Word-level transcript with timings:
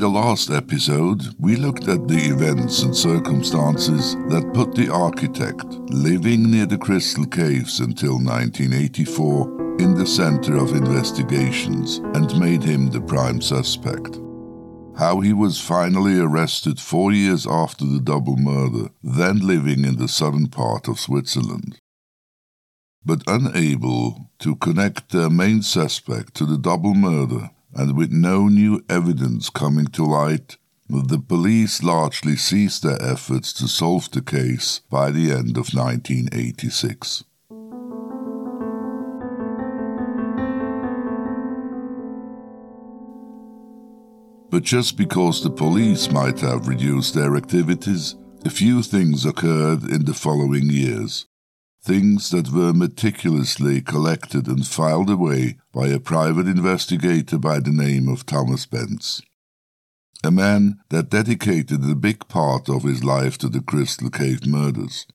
the 0.00 0.08
last 0.08 0.48
episode, 0.48 1.22
we 1.38 1.56
looked 1.56 1.86
at 1.86 2.08
the 2.08 2.16
events 2.16 2.82
and 2.82 2.96
circumstances 2.96 4.14
that 4.30 4.54
put 4.54 4.74
the 4.74 4.90
architect, 4.90 5.66
living 5.90 6.50
near 6.50 6.64
the 6.64 6.78
Crystal 6.78 7.26
Caves 7.26 7.80
until 7.80 8.14
1984, 8.14 9.76
in 9.78 9.94
the 9.94 10.06
center 10.06 10.56
of 10.56 10.72
investigations 10.72 11.98
and 12.14 12.40
made 12.40 12.62
him 12.62 12.88
the 12.88 13.00
prime 13.02 13.42
suspect. 13.42 14.18
How 14.96 15.20
he 15.20 15.34
was 15.34 15.60
finally 15.60 16.18
arrested 16.18 16.80
four 16.80 17.12
years 17.12 17.46
after 17.46 17.84
the 17.84 18.00
double 18.00 18.36
murder, 18.36 18.88
then 19.02 19.46
living 19.46 19.84
in 19.84 19.96
the 19.96 20.08
southern 20.08 20.48
part 20.48 20.88
of 20.88 20.98
Switzerland. 20.98 21.78
But 23.04 23.22
unable 23.26 24.30
to 24.38 24.56
connect 24.56 25.10
their 25.12 25.28
main 25.28 25.60
suspect 25.60 26.32
to 26.36 26.46
the 26.46 26.58
double 26.58 26.94
murder, 26.94 27.50
and 27.74 27.96
with 27.96 28.10
no 28.10 28.48
new 28.48 28.82
evidence 28.88 29.50
coming 29.50 29.86
to 29.86 30.04
light, 30.04 30.56
the 30.88 31.20
police 31.20 31.82
largely 31.82 32.34
ceased 32.34 32.82
their 32.82 33.00
efforts 33.00 33.52
to 33.52 33.68
solve 33.68 34.10
the 34.10 34.22
case 34.22 34.80
by 34.90 35.10
the 35.10 35.30
end 35.30 35.56
of 35.56 35.72
1986. 35.72 37.24
But 44.50 44.64
just 44.64 44.96
because 44.96 45.42
the 45.42 45.50
police 45.50 46.10
might 46.10 46.40
have 46.40 46.66
reduced 46.66 47.14
their 47.14 47.36
activities, 47.36 48.16
a 48.44 48.50
few 48.50 48.82
things 48.82 49.24
occurred 49.24 49.84
in 49.84 50.04
the 50.04 50.14
following 50.14 50.70
years. 50.70 51.26
Things 51.82 52.28
that 52.30 52.52
were 52.52 52.74
meticulously 52.74 53.80
collected 53.80 54.46
and 54.48 54.66
filed 54.66 55.08
away 55.08 55.56
by 55.72 55.86
a 55.86 55.98
private 55.98 56.46
investigator 56.46 57.38
by 57.38 57.58
the 57.58 57.72
name 57.72 58.06
of 58.06 58.26
Thomas 58.26 58.66
Bentz. 58.66 59.22
A 60.22 60.30
man 60.30 60.80
that 60.90 61.08
dedicated 61.08 61.82
a 61.82 61.94
big 61.94 62.28
part 62.28 62.68
of 62.68 62.82
his 62.82 63.02
life 63.02 63.38
to 63.38 63.48
the 63.48 63.62
Crystal 63.62 64.10
Cave 64.10 64.46
murders. 64.46 65.06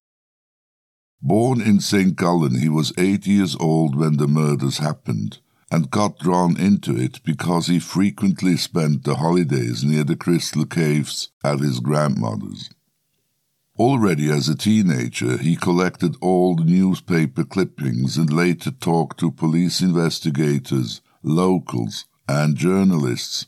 Born 1.21 1.61
in 1.61 1.79
St. 1.79 2.15
Gallen, 2.15 2.59
he 2.59 2.69
was 2.69 2.93
eight 2.97 3.27
years 3.27 3.55
old 3.59 3.95
when 3.95 4.17
the 4.17 4.27
murders 4.27 4.79
happened 4.79 5.39
and 5.71 5.91
got 5.91 6.19
drawn 6.19 6.59
into 6.59 6.95
it 6.95 7.23
because 7.23 7.67
he 7.67 7.79
frequently 7.79 8.57
spent 8.57 9.03
the 9.03 9.15
holidays 9.15 9.83
near 9.83 10.03
the 10.03 10.15
crystal 10.15 10.65
caves 10.65 11.29
at 11.43 11.59
his 11.59 11.79
grandmother's. 11.79 12.69
Already 13.77 14.31
as 14.31 14.47
a 14.47 14.55
teenager, 14.55 15.37
he 15.37 15.57
collected 15.57 16.15
old 16.21 16.65
newspaper 16.65 17.43
clippings 17.43 18.15
and 18.17 18.31
later 18.31 18.71
talked 18.71 19.19
to 19.19 19.31
police 19.31 19.81
investigators, 19.81 21.01
locals, 21.21 22.05
and 22.27 22.55
journalists, 22.55 23.47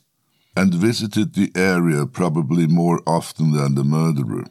and 0.54 0.74
visited 0.74 1.32
the 1.32 1.50
area 1.54 2.04
probably 2.04 2.66
more 2.66 3.00
often 3.06 3.52
than 3.52 3.74
the 3.74 3.84
murderer. 3.84 4.44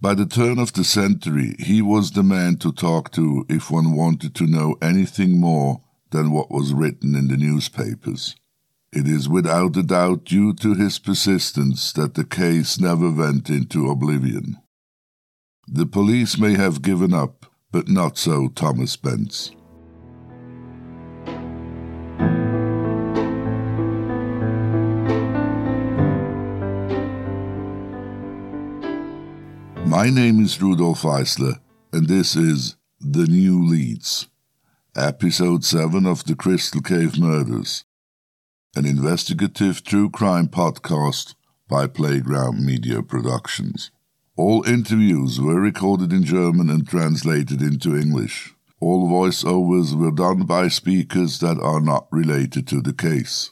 By 0.00 0.14
the 0.14 0.26
turn 0.26 0.58
of 0.58 0.72
the 0.72 0.84
century, 0.84 1.54
he 1.58 1.82
was 1.82 2.12
the 2.12 2.22
man 2.22 2.56
to 2.58 2.72
talk 2.72 3.10
to 3.12 3.44
if 3.50 3.70
one 3.70 3.92
wanted 3.92 4.34
to 4.36 4.46
know 4.46 4.76
anything 4.80 5.38
more 5.38 5.82
than 6.12 6.30
what 6.30 6.50
was 6.50 6.72
written 6.72 7.14
in 7.14 7.28
the 7.28 7.36
newspapers. 7.36 8.36
It 8.90 9.06
is 9.06 9.28
without 9.28 9.76
a 9.76 9.82
doubt 9.82 10.24
due 10.24 10.54
to 10.54 10.74
his 10.74 10.98
persistence 10.98 11.92
that 11.92 12.14
the 12.14 12.24
case 12.24 12.80
never 12.80 13.10
went 13.10 13.50
into 13.50 13.90
oblivion. 13.90 14.56
The 15.66 15.84
police 15.84 16.38
may 16.38 16.54
have 16.54 16.80
given 16.80 17.12
up, 17.12 17.44
but 17.70 17.88
not 17.88 18.16
so 18.16 18.48
Thomas 18.48 18.96
Bentz. 18.96 19.50
My 29.86 30.08
name 30.08 30.42
is 30.42 30.62
Rudolph 30.62 31.02
Isler, 31.02 31.60
and 31.92 32.08
this 32.08 32.36
is 32.36 32.76
The 33.00 33.26
New 33.26 33.66
Leads. 33.66 34.28
Episode 34.96 35.62
7 35.62 36.06
of 36.06 36.24
The 36.24 36.34
Crystal 36.34 36.80
Cave 36.80 37.18
Murders, 37.18 37.84
an 38.76 38.84
investigative 38.84 39.82
true 39.82 40.10
crime 40.10 40.46
podcast 40.46 41.34
by 41.68 41.86
Playground 41.86 42.64
Media 42.64 43.02
Productions. 43.02 43.90
All 44.36 44.62
interviews 44.68 45.40
were 45.40 45.60
recorded 45.60 46.12
in 46.12 46.22
German 46.22 46.70
and 46.70 46.86
translated 46.86 47.62
into 47.62 47.96
English. 47.96 48.54
All 48.80 49.08
voiceovers 49.08 49.94
were 49.94 50.12
done 50.12 50.44
by 50.44 50.68
speakers 50.68 51.40
that 51.40 51.58
are 51.58 51.80
not 51.80 52.06
related 52.12 52.68
to 52.68 52.80
the 52.80 52.92
case. 52.92 53.50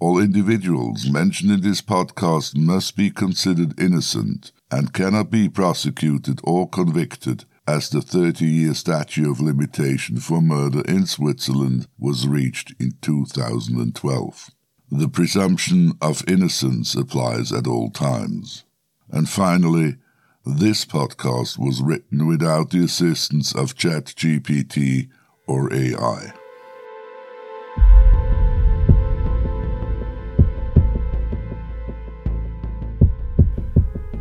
All 0.00 0.18
individuals 0.18 1.08
mentioned 1.08 1.52
in 1.52 1.60
this 1.62 1.80
podcast 1.80 2.56
must 2.56 2.96
be 2.96 3.10
considered 3.10 3.80
innocent 3.80 4.52
and 4.70 4.92
cannot 4.92 5.30
be 5.30 5.48
prosecuted 5.48 6.40
or 6.42 6.68
convicted 6.68 7.44
as 7.66 7.88
the 7.88 8.02
30 8.02 8.44
year 8.46 8.74
statute 8.74 9.30
of 9.30 9.40
limitation 9.40 10.18
for 10.18 10.40
murder 10.40 10.82
in 10.82 11.06
Switzerland 11.06 11.86
was 11.98 12.28
reached 12.28 12.74
in 12.78 12.92
2012. 13.00 14.50
The 14.90 15.08
presumption 15.08 15.92
of 16.00 16.28
innocence 16.28 16.94
applies 16.94 17.52
at 17.52 17.66
all 17.66 17.90
times. 17.90 18.64
And 19.10 19.28
finally, 19.28 19.96
this 20.44 20.84
podcast 20.84 21.58
was 21.58 21.82
written 21.82 22.26
without 22.26 22.70
the 22.70 22.84
assistance 22.84 23.54
of 23.54 23.74
ChatGPT 23.74 25.08
or 25.46 25.72
AI. 25.72 26.32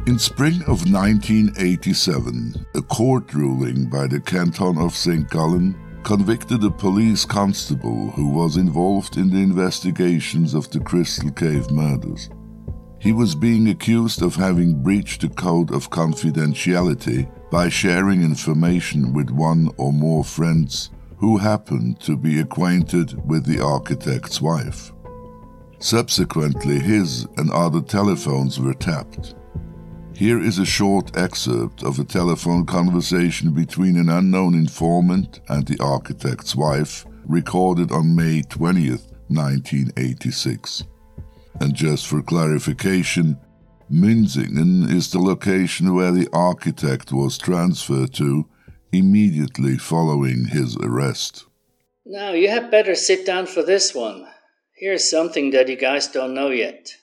In 0.06 0.20
spring 0.20 0.62
of 0.64 0.84
1987, 0.92 2.66
a 2.76 2.82
court 2.82 3.34
ruling 3.34 3.86
by 3.86 4.06
the 4.06 4.20
canton 4.20 4.78
of 4.78 4.94
St. 4.94 5.30
Gallen 5.30 5.78
convicted 6.04 6.62
a 6.66 6.70
police 6.70 7.24
constable 7.24 8.12
who 8.12 8.28
was 8.28 8.58
involved 8.58 9.16
in 9.16 9.30
the 9.30 9.38
investigations 9.38 10.56
of 10.56 10.70
the 10.72 10.82
Crystal 10.82 11.32
Cave 11.32 11.72
murders. 11.72 12.30
He 13.00 13.14
was 13.14 13.34
being 13.34 13.70
accused 13.70 14.22
of 14.22 14.36
having 14.36 14.84
breached 14.84 15.22
the 15.22 15.30
code 15.30 15.72
of 15.72 15.90
confidentiality 15.90 17.30
by 17.50 17.70
sharing 17.70 18.24
information 18.24 19.14
with 19.14 19.30
one 19.30 19.70
or 19.78 19.94
more 19.94 20.26
friends 20.26 20.90
who 21.16 21.38
happened 21.38 22.02
to 22.02 22.18
be 22.18 22.42
acquainted 22.42 23.26
with 23.26 23.46
the 23.46 23.64
architect's 23.64 24.42
wife. 24.42 24.92
Subsequently, 25.80 26.80
his 26.80 27.26
and 27.38 27.50
other 27.52 27.80
telephones 27.80 28.60
were 28.60 28.74
tapped. 28.74 29.36
Here 30.24 30.42
is 30.42 30.58
a 30.58 30.66
short 30.66 31.18
excerpt 31.18 31.84
of 31.84 32.00
a 32.00 32.06
telephone 32.06 32.66
conversation 32.66 33.54
between 33.54 33.98
an 33.98 34.08
unknown 34.08 34.54
informant 34.54 35.42
and 35.50 35.68
the 35.68 35.78
architect's 35.84 36.56
wife, 36.56 37.06
recorded 37.26 37.92
on 37.92 38.16
May 38.16 38.42
20th, 38.44 39.12
1986. 39.28 40.86
And 41.60 41.76
just 41.76 42.08
for 42.08 42.22
clarification, 42.22 43.38
Münzingen 43.92 44.90
is 44.90 45.12
the 45.12 45.20
location 45.20 45.94
where 45.94 46.14
the 46.14 46.30
architect 46.32 47.12
was 47.12 47.38
transferred 47.38 48.14
to 48.14 48.48
immediately 48.94 49.78
following 49.78 50.46
his 50.46 50.78
arrest. 50.78 51.48
Now, 52.06 52.32
you 52.32 52.48
had 52.50 52.72
better 52.72 52.96
sit 52.96 53.26
down 53.26 53.46
for 53.46 53.62
this 53.62 53.94
one. 53.94 54.26
Here's 54.78 55.10
something 55.10 55.52
that 55.52 55.68
you 55.68 55.76
guys 55.76 56.08
don't 56.08 56.34
know 56.34 56.48
yet. 56.48 56.96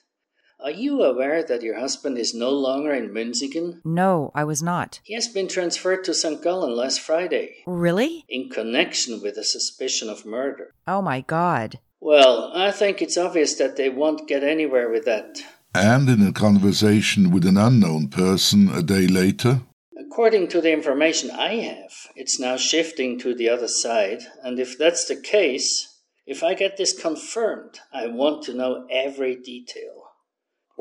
Are 0.63 0.69
you 0.69 1.01
aware 1.01 1.41
that 1.43 1.63
your 1.63 1.79
husband 1.79 2.19
is 2.19 2.35
no 2.35 2.51
longer 2.51 2.93
in 2.93 3.09
Münzingen? 3.09 3.81
No, 3.83 4.29
I 4.35 4.43
was 4.43 4.61
not. 4.61 4.99
He 5.03 5.15
has 5.15 5.27
been 5.27 5.47
transferred 5.47 6.03
to 6.03 6.13
St. 6.13 6.39
Gallen 6.43 6.75
last 6.75 6.99
Friday. 6.99 7.63
Really? 7.65 8.25
In 8.29 8.47
connection 8.47 9.23
with 9.23 9.37
a 9.37 9.43
suspicion 9.43 10.07
of 10.07 10.23
murder. 10.23 10.75
Oh 10.87 11.01
my 11.01 11.21
god. 11.21 11.79
Well, 11.99 12.51
I 12.53 12.71
think 12.71 13.01
it's 13.01 13.17
obvious 13.17 13.55
that 13.55 13.75
they 13.75 13.89
won't 13.89 14.27
get 14.27 14.43
anywhere 14.43 14.87
with 14.87 15.05
that. 15.05 15.41
And 15.73 16.07
in 16.07 16.21
a 16.21 16.31
conversation 16.31 17.31
with 17.31 17.47
an 17.47 17.57
unknown 17.57 18.09
person 18.09 18.69
a 18.69 18.83
day 18.83 19.07
later? 19.07 19.61
According 19.97 20.49
to 20.49 20.61
the 20.61 20.73
information 20.73 21.31
I 21.31 21.55
have, 21.55 21.93
it's 22.15 22.39
now 22.39 22.57
shifting 22.57 23.17
to 23.19 23.33
the 23.33 23.49
other 23.49 23.67
side, 23.67 24.21
and 24.43 24.59
if 24.59 24.77
that's 24.77 25.05
the 25.05 25.15
case, 25.15 25.87
if 26.27 26.43
I 26.43 26.53
get 26.53 26.77
this 26.77 26.99
confirmed, 26.99 27.79
I 27.91 28.07
want 28.07 28.43
to 28.43 28.53
know 28.53 28.85
every 28.91 29.35
detail. 29.35 30.00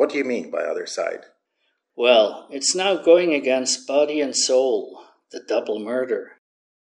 What 0.01 0.09
do 0.09 0.17
you 0.17 0.25
mean 0.25 0.51
by 0.51 0.63
other 0.63 0.87
side? 0.87 1.27
Well, 1.95 2.47
it's 2.51 2.75
now 2.75 2.97
going 2.97 3.35
against 3.35 3.87
body 3.87 4.23
and 4.23 4.35
soul, 4.35 5.05
the 5.31 5.43
double 5.47 5.79
murder. 5.79 6.39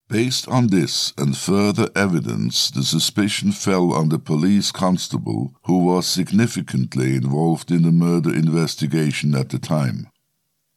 Based 0.08 0.46
on 0.46 0.69
this 0.69 1.12
and 1.19 1.37
further 1.37 1.88
evidence, 1.96 2.70
the 2.70 2.84
suspicion 2.84 3.50
fell 3.50 3.93
on 3.93 4.10
the 4.10 4.20
police 4.20 4.70
constable 4.70 5.52
who 5.64 5.78
was 5.78 6.06
significantly 6.06 7.16
involved 7.16 7.72
in 7.72 7.82
the 7.82 7.90
murder 7.90 8.32
investigation 8.32 9.34
at 9.34 9.49
the 9.49 9.58
time. 9.58 10.06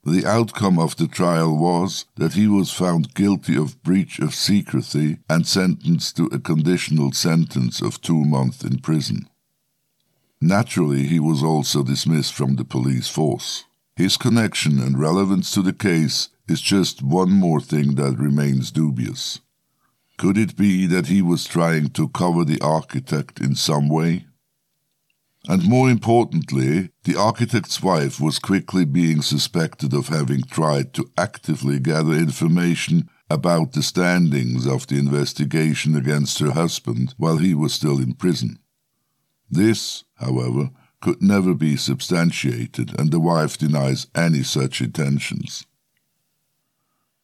The 0.04 0.26
outcome 0.26 0.80
of 0.80 0.96
the 0.96 1.08
trial 1.08 1.56
was 1.56 2.06
that 2.16 2.34
he 2.34 2.48
was 2.48 2.72
found 2.74 3.14
guilty 3.14 3.56
of 3.56 3.84
breach 3.84 4.18
of 4.18 4.34
secrecy 4.34 5.20
and 5.30 5.46
sentenced 5.46 6.18
to 6.18 6.26
a 6.32 6.40
conditional 6.40 7.12
sentence 7.12 7.84
of 7.84 8.02
two 8.02 8.26
months 8.26 8.64
in 8.64 8.80
prison. 8.80 9.30
Naturally, 10.48 11.08
he 11.08 11.20
was 11.20 11.42
also 11.42 11.82
dismissed 11.82 12.36
from 12.36 12.56
the 12.56 12.64
police 12.64 13.08
force. 13.08 13.66
His 13.96 14.16
connection 14.16 14.80
and 14.80 15.00
relevance 15.00 15.50
to 15.56 15.64
the 15.64 15.74
case 15.74 16.30
is 16.48 16.62
just 16.62 17.02
one 17.02 17.32
more 17.32 17.60
thing 17.60 17.96
that 17.96 18.20
remains 18.20 18.70
dubious. 18.70 19.40
Could 20.18 20.38
it 20.38 20.56
be 20.56 20.86
that 20.86 21.08
he 21.08 21.24
was 21.24 21.46
trying 21.46 21.90
to 21.94 22.10
cover 22.10 22.46
the 22.46 22.62
architect 22.62 23.42
in 23.42 23.56
some 23.56 23.90
way? 23.90 24.28
And 25.48 25.68
more 25.68 25.90
importantly, 25.90 26.92
the 27.06 27.16
architect's 27.16 27.82
wife 27.82 28.22
was 28.22 28.38
quickly 28.38 28.86
being 28.86 29.24
suspected 29.24 29.96
of 29.96 30.10
having 30.10 30.44
tried 30.44 30.94
to 30.94 31.10
actively 31.18 31.80
gather 31.80 32.14
information 32.14 33.10
about 33.32 33.72
the 33.72 33.82
standings 33.82 34.68
of 34.68 34.86
the 34.86 35.00
investigation 35.00 35.96
against 35.96 36.38
her 36.38 36.52
husband 36.52 37.16
while 37.18 37.38
he 37.38 37.56
was 37.56 37.74
still 37.74 37.98
in 37.98 38.14
prison. 38.14 38.60
This, 39.50 40.05
however, 40.16 40.70
could 41.02 41.22
never 41.22 41.54
be 41.54 41.76
substantiated, 41.76 42.98
and 43.00 43.12
the 43.12 43.20
wife 43.20 43.58
denies 43.58 44.08
any 44.16 44.44
such 44.44 44.82
intentions. 44.82 45.66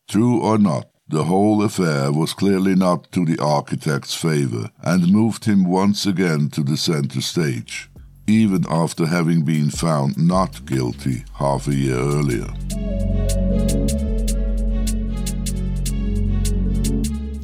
True 0.08 0.42
or 0.42 0.58
not, 0.58 0.90
the 1.08 1.24
whole 1.24 1.64
affair 1.64 2.12
was 2.12 2.34
clearly 2.34 2.76
not 2.76 3.12
to 3.12 3.26
the 3.26 3.42
architect's 3.42 4.14
favor 4.14 4.70
and 4.84 5.12
moved 5.12 5.46
him 5.46 5.66
once 5.66 6.06
again 6.06 6.50
to 6.50 6.64
the 6.64 6.78
center 6.78 7.22
stage, 7.22 7.90
even 8.28 8.66
after 8.70 9.08
having 9.08 9.44
been 9.44 9.70
found 9.70 10.18
not 10.18 10.66
guilty 10.66 11.24
half 11.34 11.68
a 11.68 11.76
year 11.76 11.98
earlier. 11.98 12.54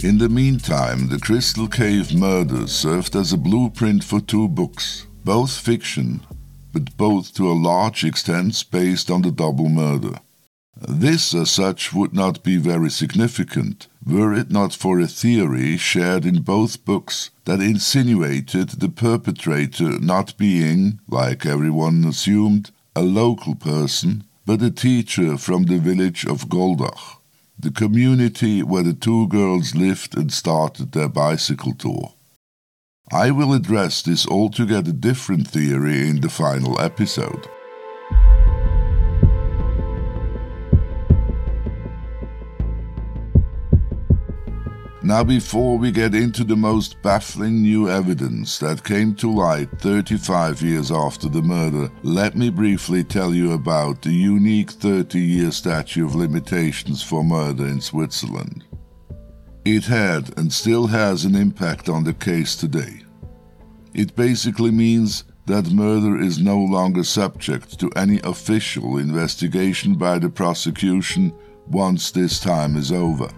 In 0.03 0.19
the 0.19 0.29
meantime, 0.29 1.07
the 1.07 1.19
Crystal 1.19 1.67
Cave 1.67 2.13
murders 2.13 2.71
served 2.71 3.15
as 3.15 3.33
a 3.33 3.37
blueprint 3.37 4.03
for 4.03 4.21
two 4.21 4.47
books, 4.47 5.06
both 5.27 5.57
fiction, 5.57 6.21
but 6.71 6.95
both 6.95 7.33
to 7.33 7.51
a 7.51 7.61
large 7.71 8.05
extent 8.05 8.63
based 8.71 9.11
on 9.11 9.23
the 9.23 9.29
double 9.29 9.67
murder. 9.67 10.21
This, 10.87 11.35
as 11.35 11.51
such, 11.51 11.91
would 11.91 12.13
not 12.13 12.43
be 12.43 12.55
very 12.55 12.89
significant 12.89 13.87
were 14.05 14.33
it 14.33 14.49
not 14.49 14.73
for 14.73 15.01
a 15.01 15.07
theory 15.07 15.75
shared 15.75 16.25
in 16.25 16.43
both 16.43 16.85
books 16.85 17.29
that 17.43 17.59
insinuated 17.59 18.69
the 18.69 18.87
perpetrator 18.87 19.99
not 19.99 20.37
being, 20.37 21.01
like 21.09 21.45
everyone 21.45 22.05
assumed, 22.05 22.71
a 22.95 23.01
local 23.01 23.53
person, 23.53 24.23
but 24.45 24.61
a 24.61 24.71
teacher 24.71 25.37
from 25.37 25.63
the 25.63 25.77
village 25.77 26.25
of 26.25 26.47
Goldach 26.47 27.17
the 27.59 27.71
community 27.71 28.61
where 28.61 28.83
the 28.83 28.93
two 28.93 29.27
girls 29.27 29.75
lived 29.75 30.15
and 30.15 30.31
started 30.31 30.91
their 30.91 31.09
bicycle 31.09 31.73
tour. 31.73 32.13
I 33.11 33.31
will 33.31 33.53
address 33.53 34.01
this 34.01 34.27
altogether 34.27 34.91
different 34.91 35.47
theory 35.47 36.09
in 36.09 36.19
the 36.19 36.29
final 36.29 36.81
episode. 36.81 37.47
Now, 45.01 45.23
before 45.23 45.77
we 45.77 45.91
get 45.91 46.13
into 46.13 46.43
the 46.43 46.57
most 46.57 47.01
baffling 47.01 47.61
new 47.61 47.89
evidence 47.89 48.57
that 48.59 48.83
came 48.83 49.15
to 49.15 49.31
light 49.31 49.69
35 49.79 50.61
years 50.61 50.91
after 50.91 51.29
the 51.29 51.41
murder, 51.41 51.89
let 52.03 52.35
me 52.35 52.49
briefly 52.49 53.05
tell 53.05 53.33
you 53.33 53.53
about 53.53 54.01
the 54.01 54.11
unique 54.11 54.71
30 54.71 55.17
year 55.17 55.51
statute 55.51 56.05
of 56.05 56.15
limitations 56.15 57.01
for 57.01 57.23
murder 57.23 57.67
in 57.67 57.79
Switzerland. 57.79 58.66
It 59.69 59.85
had 59.85 60.37
and 60.37 60.51
still 60.51 60.87
has 60.87 61.25
an 61.25 61.35
impact 61.35 61.89
on 61.89 62.03
the 62.03 62.13
case 62.13 62.55
today. 62.55 63.01
It 63.93 64.15
basically 64.15 64.71
means 64.71 65.25
that 65.45 65.71
murder 65.71 66.19
is 66.19 66.39
no 66.39 66.57
longer 66.57 67.03
subject 67.03 67.79
to 67.79 67.91
any 67.95 68.19
official 68.23 68.97
investigation 68.97 69.95
by 69.95 70.19
the 70.19 70.29
prosecution 70.29 71.33
once 71.67 72.11
this 72.11 72.39
time 72.39 72.77
is 72.77 72.91
over 72.91 73.29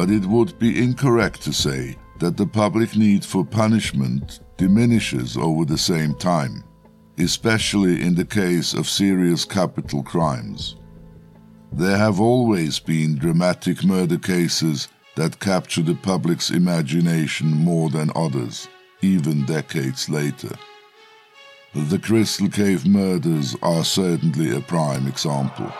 but 0.00 0.10
it 0.10 0.24
would 0.24 0.58
be 0.58 0.82
incorrect 0.82 1.42
to 1.42 1.52
say 1.52 1.94
that 2.18 2.36
the 2.36 2.46
public 2.46 2.96
need 2.96 3.22
for 3.22 3.44
punishment 3.44 4.40
diminishes 4.56 5.36
over 5.36 5.66
the 5.66 5.76
same 5.76 6.14
time, 6.14 6.64
especially 7.18 8.00
in 8.00 8.14
the 8.14 8.24
case 8.24 8.72
of 8.72 8.88
serious 8.88 9.44
capital 9.44 10.02
crimes. 10.02 10.76
There 11.72 11.98
have 11.98 12.18
always 12.18 12.78
been 12.78 13.16
dramatic 13.16 13.84
murder 13.84 14.18
cases 14.18 14.88
that 15.20 15.38
capture 15.38 15.82
the 15.82 15.94
public's 15.94 16.50
imagination 16.50 17.48
more 17.48 17.90
than 17.90 18.10
others, 18.16 18.68
even 19.02 19.44
decades 19.44 20.08
later. 20.08 20.48
The 21.74 21.98
Crystal 21.98 22.48
Cave 22.48 22.86
murders 22.86 23.54
are 23.60 23.84
certainly 23.84 24.56
a 24.56 24.62
prime 24.62 25.06
example. 25.06 25.70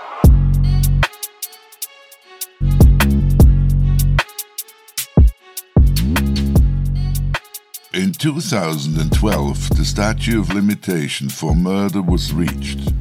In 7.94 8.12
2012, 8.12 9.70
the 9.70 9.84
statute 9.86 10.38
of 10.38 10.52
limitation 10.52 11.30
for 11.30 11.56
murder 11.56 12.02
was 12.02 12.34
reached, 12.34 12.92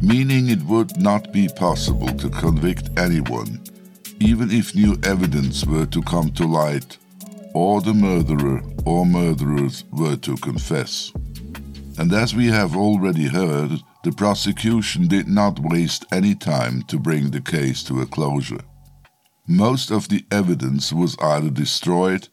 meaning 0.00 0.48
it 0.48 0.62
would 0.62 0.96
not 0.96 1.30
be 1.30 1.46
possible 1.48 2.08
to 2.14 2.30
convict 2.30 2.88
anyone, 2.96 3.60
even 4.24 4.50
if 4.50 4.74
new 4.74 4.96
evidence 5.02 5.66
were 5.66 5.84
to 5.84 6.00
come 6.02 6.30
to 6.30 6.46
light, 6.46 6.96
or 7.52 7.82
the 7.82 7.92
murderer 7.92 8.62
or 8.86 9.04
murderers 9.04 9.84
were 9.92 10.16
to 10.16 10.34
confess. 10.38 11.12
And 11.98 12.10
as 12.12 12.34
we 12.34 12.46
have 12.46 12.74
already 12.74 13.28
heard, 13.28 13.70
the 14.02 14.12
prosecution 14.12 15.08
did 15.08 15.28
not 15.28 15.60
waste 15.60 16.06
any 16.10 16.34
time 16.34 16.82
to 16.84 16.98
bring 16.98 17.30
the 17.30 17.42
case 17.42 17.82
to 17.84 18.00
a 18.00 18.06
closure. 18.06 18.64
Most 19.46 19.90
of 19.90 20.08
the 20.08 20.24
evidence 20.30 20.90
was 20.90 21.18
either 21.20 21.50
destroyed 21.50 22.28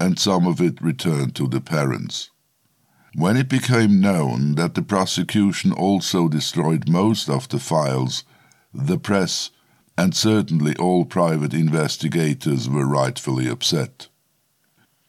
and 0.00 0.18
some 0.18 0.48
of 0.48 0.60
it 0.60 0.82
returned 0.82 1.36
to 1.36 1.46
the 1.46 1.60
parents. 1.60 2.30
When 3.14 3.36
it 3.36 3.48
became 3.48 4.00
known 4.00 4.56
that 4.56 4.74
the 4.74 4.82
prosecution 4.82 5.72
also 5.72 6.28
destroyed 6.28 6.88
most 6.88 7.30
of 7.30 7.48
the 7.48 7.60
files, 7.60 8.24
the 8.74 8.98
press 8.98 9.50
and 9.98 10.14
certainly 10.14 10.76
all 10.76 11.04
private 11.04 11.54
investigators 11.54 12.68
were 12.68 12.86
rightfully 12.86 13.48
upset. 13.48 14.08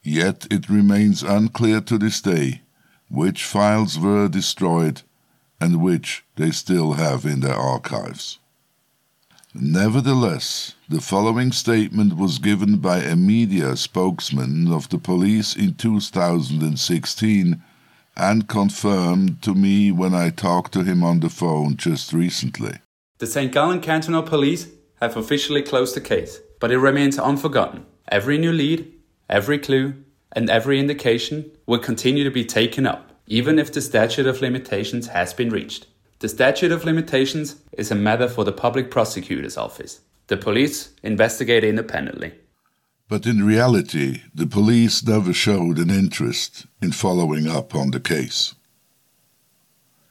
Yet 0.01 0.48
it 0.50 0.70
remains 0.70 1.24
unclear 1.24 1.82
to 1.82 1.98
this 1.98 2.22
day 2.22 2.62
which 3.10 3.44
files 3.44 4.00
were 4.00 4.27
destroyed 4.27 5.01
and 5.60 5.82
which 5.82 6.24
they 6.36 6.51
still 6.51 6.94
have 6.94 7.25
in 7.25 7.41
their 7.41 7.56
archives. 7.56 8.39
Nevertheless, 9.53 10.75
the 10.88 11.01
following 11.01 11.51
statement 11.51 12.15
was 12.15 12.38
given 12.38 12.77
by 12.77 13.00
a 13.00 13.15
media 13.15 13.75
spokesman 13.75 14.72
of 14.72 14.88
the 14.89 15.00
police 15.00 15.56
in 15.56 15.74
2016 15.74 17.62
and 18.15 18.48
confirmed 18.48 19.41
to 19.41 19.56
me 19.56 19.91
when 19.91 20.13
I 20.13 20.29
talked 20.29 20.74
to 20.74 20.84
him 20.84 21.03
on 21.03 21.22
the 21.22 21.29
phone 21.29 21.75
just 21.75 22.13
recently. 22.13 22.79
The 23.17 23.27
St. 23.27 23.51
Gallen 23.51 23.82
Cantonal 23.82 24.24
Police 24.24 24.67
have 25.01 25.18
officially 25.18 25.62
closed 25.62 25.96
the 25.96 26.01
case, 26.01 26.39
but 26.60 26.72
it 26.72 26.80
remains 26.80 27.20
unforgotten. 27.20 27.86
Every 28.10 28.38
new 28.38 28.51
lead, 28.51 28.94
every 29.30 29.60
clue, 29.60 29.96
and 30.32 30.50
every 30.50 30.80
indication 30.80 31.51
will 31.66 31.80
continue 31.80 32.24
to 32.24 32.32
be 32.32 32.46
taken 32.46 32.86
up, 32.86 33.12
even 33.27 33.60
if 33.60 33.72
the 33.72 33.82
statute 33.82 34.27
of 34.27 34.42
limitations 34.42 35.08
has 35.08 35.34
been 35.34 35.50
reached. 35.50 35.88
The 36.20 36.30
statute 36.30 36.72
of 36.72 36.86
limitations 36.86 37.58
is 37.74 37.92
a 37.92 37.96
matter 37.96 38.27
for 38.27 38.44
the 38.44 38.51
public 38.51 38.89
prosecutor's 38.89 39.58
office. 39.58 40.01
The 40.27 40.38
police 40.38 40.94
investigate 41.04 41.63
independently. 41.63 42.34
But 43.08 43.25
in 43.25 43.46
reality, 43.46 44.24
the 44.34 44.48
police 44.48 45.06
never 45.06 45.32
showed 45.32 45.77
an 45.77 45.89
interest 45.89 46.66
in 46.82 46.92
following 46.92 47.48
up 47.48 47.74
on 47.74 47.92
the 47.92 48.00
case. 48.00 48.56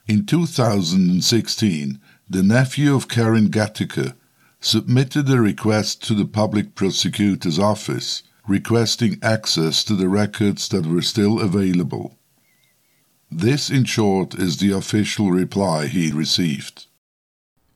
In 0.07 0.25
2016, 0.25 2.01
the 2.31 2.43
nephew 2.43 2.95
of 2.95 3.09
Karen 3.09 3.49
Gattiker 3.49 4.15
submitted 4.67 5.31
a 5.31 5.41
request 5.41 6.03
to 6.03 6.13
the 6.13 6.25
public 6.25 6.75
prosecutor's 6.75 7.59
office 7.59 8.25
requesting 8.49 9.17
access 9.23 9.85
to 9.85 9.95
the 9.95 10.09
records 10.09 10.69
that 10.69 10.85
were 10.85 11.03
still 11.03 11.41
available. 11.41 12.19
This, 13.31 13.71
in 13.71 13.85
short, 13.85 14.35
is 14.35 14.57
the 14.57 14.73
official 14.73 15.31
reply 15.31 15.87
he 15.87 16.13
received. 16.13 16.87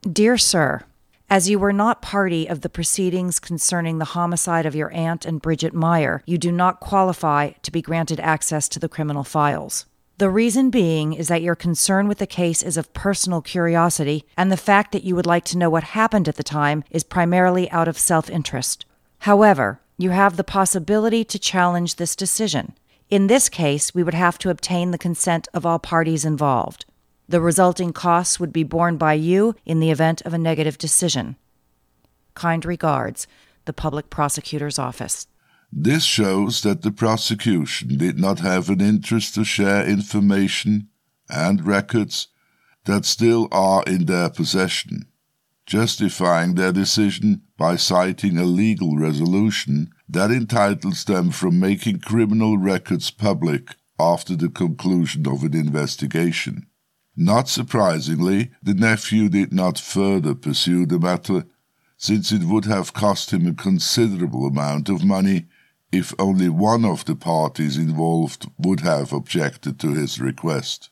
Dear 0.03 0.37
Sir, 0.37 0.83
as 1.29 1.49
you 1.49 1.61
were 1.61 1.73
not 1.73 2.03
party 2.03 2.49
of 2.49 2.63
the 2.63 2.69
proceedings 2.69 3.39
concerning 3.39 3.99
the 3.99 4.13
homicide 4.17 4.67
of 4.67 4.75
your 4.75 4.93
aunt 4.93 5.25
and 5.25 5.41
Bridget 5.41 5.73
Meyer, 5.73 6.23
you 6.27 6.39
do 6.39 6.51
not 6.51 6.81
qualify 6.81 7.51
to 7.63 7.71
be 7.71 7.83
granted 7.83 8.19
access 8.19 8.69
to 8.69 8.81
the 8.81 8.89
criminal 8.89 9.23
files. 9.23 9.87
The 10.21 10.29
reason 10.29 10.69
being 10.69 11.15
is 11.15 11.29
that 11.29 11.41
your 11.41 11.55
concern 11.55 12.07
with 12.07 12.19
the 12.19 12.27
case 12.27 12.63
is 12.63 12.77
of 12.77 12.93
personal 12.93 13.41
curiosity, 13.41 14.27
and 14.37 14.53
the 14.53 14.59
fact 14.59 14.93
that 14.93 15.03
you 15.03 15.17
would 15.17 15.25
like 15.25 15.47
to 15.47 15.57
know 15.57 15.71
what 15.71 15.97
happened 15.97 16.29
at 16.29 16.37
the 16.37 16.43
time 16.43 16.85
is 16.91 17.03
primarily 17.03 17.71
out 17.71 17.89
of 17.89 17.97
self 17.97 18.29
interest. 18.29 18.85
However, 19.21 19.81
you 19.97 20.11
have 20.11 20.37
the 20.37 20.45
possibility 20.45 21.25
to 21.25 21.39
challenge 21.39 21.97
this 21.97 22.15
decision. 22.15 22.75
In 23.09 23.29
this 23.29 23.49
case, 23.49 23.95
we 23.95 24.03
would 24.03 24.13
have 24.13 24.37
to 24.41 24.51
obtain 24.51 24.91
the 24.91 24.99
consent 24.99 25.49
of 25.55 25.65
all 25.65 25.79
parties 25.79 26.27
involved. 26.27 26.85
The 27.27 27.41
resulting 27.41 27.95
costs 27.95 28.39
would 28.39 28.53
be 28.53 28.63
borne 28.63 28.99
by 28.99 29.15
you 29.15 29.55
in 29.65 29.81
the 29.81 29.91
event 29.91 30.21
of 30.27 30.35
a 30.35 30.39
negative 30.39 30.77
decision. 30.77 31.37
Kind 32.35 32.67
regards, 32.67 33.27
the 33.65 33.73
Public 33.73 34.11
Prosecutor's 34.11 34.79
Office. 34.79 35.29
This 35.73 36.03
shows 36.03 36.63
that 36.63 36.83
the 36.83 36.91
prosecution 36.91 37.97
did 37.97 38.19
not 38.19 38.41
have 38.41 38.69
an 38.71 38.81
interest 38.81 39.35
to 39.37 39.45
share 39.45 39.87
information 39.87 40.89
and 41.29 41.65
records 41.65 42.27
that 42.87 43.05
still 43.05 43.47
are 43.53 43.85
in 43.87 44.07
their 44.07 44.31
possession, 44.31 45.07
justifying 45.67 46.55
their 46.55 46.73
decision 46.73 47.43
by 47.57 47.77
citing 47.77 48.37
a 48.37 48.45
legal 48.45 48.97
resolution 48.97 49.93
that 50.09 50.33
entitles 50.33 51.05
them 51.05 51.31
from 51.31 51.61
making 51.61 52.01
criminal 52.01 52.59
records 52.59 53.13
public 53.13 53.77
after 53.99 54.35
the 54.35 54.49
conclusion 54.49 55.27
of 55.29 55.45
an 55.45 55.55
investigation. 55.55 56.67
Not 57.17 57.49
surprisingly, 57.49 58.51
the 58.61 58.75
nephew 58.75 59.29
did 59.29 59.53
not 59.53 59.79
further 59.79 60.35
pursue 60.35 60.85
the 60.85 60.99
matter, 60.99 61.45
since 61.97 62.33
it 62.33 62.43
would 62.45 62.65
have 62.65 62.93
cost 62.93 63.31
him 63.33 63.47
a 63.47 63.55
considerable 63.55 64.47
amount 64.47 64.89
of 64.89 65.05
money 65.05 65.47
if 65.93 66.15
only 66.19 66.49
one 66.49 66.85
of 66.85 67.05
the 67.05 67.17
parties 67.17 67.77
involved 67.77 68.49
would 68.59 68.81
have 68.81 69.13
objected 69.13 69.79
to 69.81 69.95
his 69.95 70.21
request. 70.21 70.91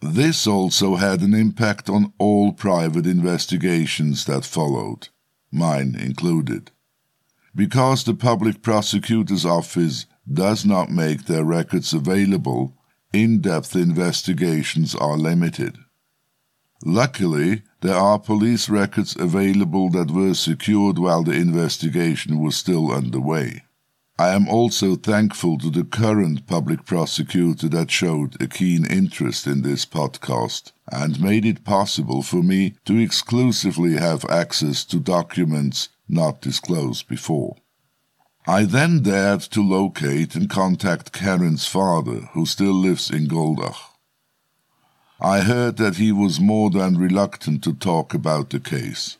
This 0.00 0.46
also 0.46 0.96
had 0.96 1.20
an 1.20 1.34
impact 1.34 1.88
on 1.88 2.12
all 2.18 2.52
private 2.52 3.06
investigations 3.06 4.24
that 4.26 4.44
followed, 4.44 5.08
mine 5.50 5.96
included. 5.98 6.70
Because 7.54 8.04
the 8.04 8.14
public 8.14 8.62
prosecutor's 8.62 9.46
office 9.46 10.06
does 10.30 10.66
not 10.66 10.90
make 10.90 11.24
their 11.24 11.44
records 11.44 11.94
available, 11.94 12.76
in 13.12 13.40
depth 13.40 13.74
investigations 13.74 14.94
are 14.94 15.16
limited. 15.16 15.78
Luckily, 16.84 17.62
there 17.86 17.94
are 17.94 18.18
police 18.18 18.68
records 18.68 19.14
available 19.16 19.90
that 19.90 20.10
were 20.10 20.34
secured 20.34 20.98
while 20.98 21.22
the 21.22 21.32
investigation 21.32 22.40
was 22.40 22.56
still 22.56 22.90
underway. 22.90 23.62
I 24.18 24.30
am 24.30 24.48
also 24.48 24.96
thankful 24.96 25.58
to 25.58 25.70
the 25.70 25.84
current 25.84 26.46
public 26.46 26.84
prosecutor 26.84 27.68
that 27.68 27.90
showed 27.90 28.42
a 28.42 28.48
keen 28.48 28.86
interest 28.86 29.46
in 29.46 29.62
this 29.62 29.84
podcast 29.86 30.72
and 30.90 31.20
made 31.20 31.44
it 31.44 31.64
possible 31.64 32.22
for 32.22 32.42
me 32.42 32.74
to 32.86 32.98
exclusively 32.98 33.98
have 33.98 34.24
access 34.24 34.84
to 34.86 34.98
documents 34.98 35.90
not 36.08 36.40
disclosed 36.40 37.06
before. 37.06 37.56
I 38.48 38.64
then 38.64 39.02
dared 39.02 39.42
to 39.52 39.62
locate 39.62 40.34
and 40.34 40.48
contact 40.48 41.12
Karen's 41.12 41.66
father, 41.66 42.30
who 42.32 42.46
still 42.46 42.74
lives 42.74 43.10
in 43.10 43.28
Goldach. 43.28 43.95
I 45.20 45.40
heard 45.40 45.78
that 45.78 45.96
he 45.96 46.12
was 46.12 46.40
more 46.40 46.70
than 46.70 46.98
reluctant 46.98 47.64
to 47.64 47.72
talk 47.72 48.12
about 48.12 48.50
the 48.50 48.60
case. 48.60 49.16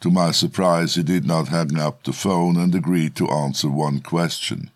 To 0.00 0.10
my 0.10 0.32
surprise, 0.32 0.96
he 0.96 1.02
did 1.02 1.24
not 1.24 1.48
hang 1.48 1.78
up 1.78 2.02
the 2.02 2.12
phone 2.12 2.56
and 2.56 2.74
agreed 2.74 3.14
to 3.16 3.30
answer 3.30 3.70
one 3.70 4.00
question. 4.00 4.70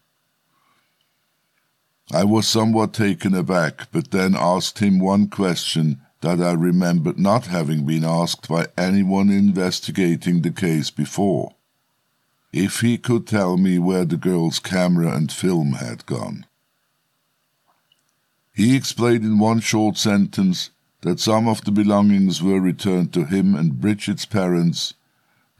I 2.11 2.25
was 2.25 2.49
somewhat 2.49 2.95
taken 2.95 3.35
aback, 3.35 3.88
but 3.93 4.12
then 4.12 4.35
asked 4.35 4.78
him 4.78 4.99
one 4.99 5.28
question 5.28 6.00
that 6.23 6.40
I 6.40 6.52
remembered 6.52 7.19
not 7.19 7.47
having 7.47 7.85
been 7.85 8.05
asked 8.05 8.49
by 8.49 8.69
anyone 8.78 9.28
investigating 9.31 10.43
the 10.43 10.50
case 10.50 10.90
before. 10.90 11.55
If 12.52 12.81
he 12.81 12.97
could 12.97 13.26
tell 13.26 13.57
me 13.57 13.78
where 13.78 14.07
the 14.07 14.17
girl's 14.17 14.59
camera 14.59 15.14
and 15.14 15.31
film 15.31 15.73
had 15.73 16.07
gone. 16.07 16.47
He 18.59 18.75
explained 18.75 19.23
in 19.23 19.38
one 19.38 19.61
short 19.61 19.97
sentence 19.97 20.71
that 21.03 21.21
some 21.21 21.47
of 21.47 21.65
the 21.65 21.71
belongings 21.71 22.43
were 22.43 22.61
returned 22.61 23.12
to 23.12 23.25
him 23.25 23.55
and 23.55 23.81
Bridget's 23.81 24.27
parents, 24.27 24.95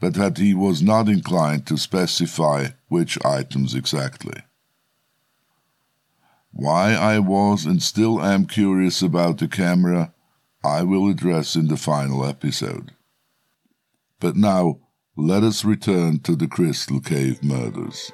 but 0.01 0.15
that 0.15 0.37
he 0.37 0.53
was 0.53 0.81
not 0.81 1.07
inclined 1.07 1.65
to 1.67 1.77
specify 1.77 2.71
which 2.89 3.17
items 3.23 3.73
exactly. 3.73 4.43
Why 6.51 6.91
I 6.93 7.19
was 7.19 7.65
and 7.65 7.81
still 7.81 8.21
am 8.21 8.45
curious 8.45 9.01
about 9.01 9.37
the 9.37 9.47
camera, 9.47 10.13
I 10.61 10.83
will 10.83 11.09
address 11.09 11.55
in 11.55 11.69
the 11.69 11.77
final 11.77 12.25
episode. 12.25 12.91
But 14.19 14.35
now, 14.35 14.79
let 15.15 15.43
us 15.43 15.63
return 15.63 16.19
to 16.23 16.35
the 16.35 16.49
Crystal 16.49 16.99
Cave 16.99 17.41
murders. 17.45 18.11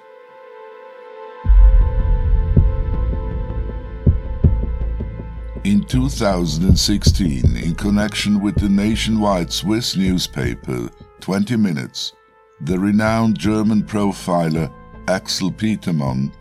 In 5.65 5.83
2016, 5.85 7.57
in 7.57 7.73
connection 7.73 8.39
with 8.39 8.53
the 8.53 8.69
nationwide 8.69 9.51
Swiss 9.51 9.95
newspaper 9.95 10.91
20 11.21 11.57
Minutes, 11.57 12.13
the 12.61 12.77
renowned 12.77 13.39
German 13.39 13.81
profiler 13.81 14.71
Axel 15.07 15.51
Petermann 15.51 16.31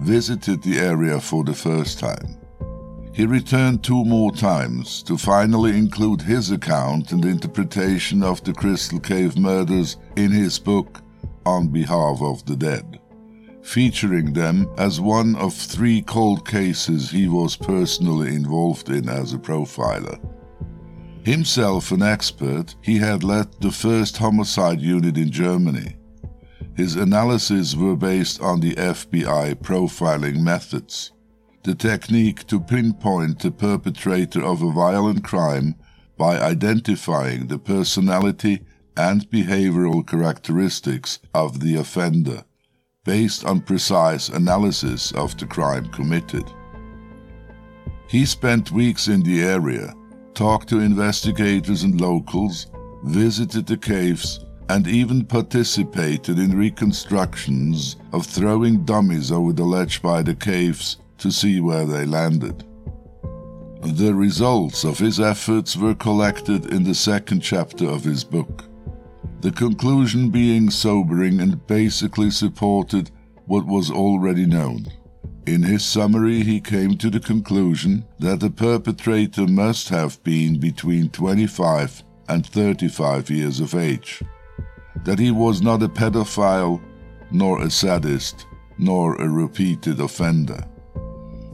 visited 0.00 0.64
the 0.64 0.80
area 0.80 1.20
for 1.20 1.44
the 1.44 1.54
first 1.54 2.00
time. 2.00 2.36
He 3.12 3.24
returned 3.24 3.84
two 3.84 4.04
more 4.04 4.32
times 4.32 5.04
to 5.04 5.16
finally 5.16 5.78
include 5.78 6.20
his 6.20 6.50
account 6.50 7.12
and 7.12 7.24
interpretation 7.24 8.24
of 8.24 8.42
the 8.42 8.52
Crystal 8.52 8.98
Cave 8.98 9.38
murders 9.38 9.96
in 10.16 10.32
his 10.32 10.58
book 10.58 11.02
On 11.46 11.68
Behalf 11.68 12.20
of 12.20 12.44
the 12.46 12.56
Dead 12.56 12.91
featuring 13.62 14.32
them 14.32 14.68
as 14.76 15.00
one 15.00 15.36
of 15.36 15.54
three 15.54 16.02
cold 16.02 16.46
cases 16.46 17.10
he 17.10 17.28
was 17.28 17.56
personally 17.56 18.34
involved 18.34 18.90
in 18.90 19.08
as 19.08 19.32
a 19.32 19.38
profiler. 19.38 20.20
Himself 21.24 21.92
an 21.92 22.02
expert, 22.02 22.74
he 22.82 22.98
had 22.98 23.22
led 23.22 23.48
the 23.60 23.70
first 23.70 24.16
homicide 24.16 24.80
unit 24.80 25.16
in 25.16 25.30
Germany. 25.30 25.96
His 26.76 26.96
analyses 26.96 27.76
were 27.76 27.96
based 27.96 28.40
on 28.40 28.60
the 28.60 28.74
FBI 28.74 29.54
profiling 29.56 30.40
methods, 30.40 31.12
the 31.62 31.76
technique 31.76 32.46
to 32.48 32.58
pinpoint 32.58 33.38
the 33.38 33.52
perpetrator 33.52 34.42
of 34.42 34.62
a 34.62 34.72
violent 34.72 35.22
crime 35.22 35.76
by 36.18 36.40
identifying 36.40 37.46
the 37.46 37.58
personality 37.58 38.62
and 38.96 39.30
behavioral 39.30 40.06
characteristics 40.06 41.20
of 41.32 41.60
the 41.60 41.76
offender 41.76 42.44
based 43.04 43.44
on 43.44 43.60
precise 43.60 44.28
analysis 44.28 45.10
of 45.12 45.36
the 45.36 45.46
crime 45.46 45.86
committed. 45.88 46.44
He 48.06 48.24
spent 48.24 48.70
weeks 48.70 49.08
in 49.08 49.22
the 49.22 49.42
area, 49.42 49.94
talked 50.34 50.68
to 50.68 50.80
investigators 50.80 51.82
and 51.82 52.00
locals, 52.00 52.68
visited 53.04 53.66
the 53.66 53.76
caves, 53.76 54.44
and 54.68 54.86
even 54.86 55.24
participated 55.24 56.38
in 56.38 56.56
reconstructions 56.56 57.96
of 58.12 58.24
throwing 58.24 58.84
dummies 58.84 59.32
over 59.32 59.52
the 59.52 59.64
ledge 59.64 60.00
by 60.00 60.22
the 60.22 60.34
caves 60.34 60.98
to 61.18 61.32
see 61.32 61.60
where 61.60 61.84
they 61.84 62.06
landed. 62.06 62.64
The 63.82 64.14
results 64.14 64.84
of 64.84 64.98
his 64.98 65.18
efforts 65.18 65.76
were 65.76 65.96
collected 65.96 66.72
in 66.72 66.84
the 66.84 66.94
second 66.94 67.40
chapter 67.40 67.88
of 67.88 68.04
his 68.04 68.22
book 68.22 68.64
the 69.42 69.50
conclusion 69.50 70.30
being 70.30 70.70
sobering 70.70 71.40
and 71.40 71.66
basically 71.66 72.30
supported 72.30 73.10
what 73.46 73.66
was 73.66 73.90
already 73.90 74.46
known. 74.46 74.86
In 75.46 75.64
his 75.64 75.84
summary, 75.84 76.44
he 76.44 76.60
came 76.60 76.96
to 76.98 77.10
the 77.10 77.18
conclusion 77.18 78.04
that 78.20 78.38
the 78.38 78.50
perpetrator 78.50 79.48
must 79.48 79.88
have 79.88 80.22
been 80.22 80.60
between 80.60 81.10
25 81.10 82.04
and 82.28 82.46
35 82.46 83.30
years 83.30 83.58
of 83.58 83.74
age, 83.74 84.22
that 85.04 85.18
he 85.18 85.32
was 85.32 85.60
not 85.60 85.82
a 85.82 85.88
pedophile, 85.88 86.80
nor 87.32 87.62
a 87.62 87.70
sadist, 87.70 88.46
nor 88.78 89.16
a 89.16 89.28
repeated 89.28 89.98
offender. 89.98 90.64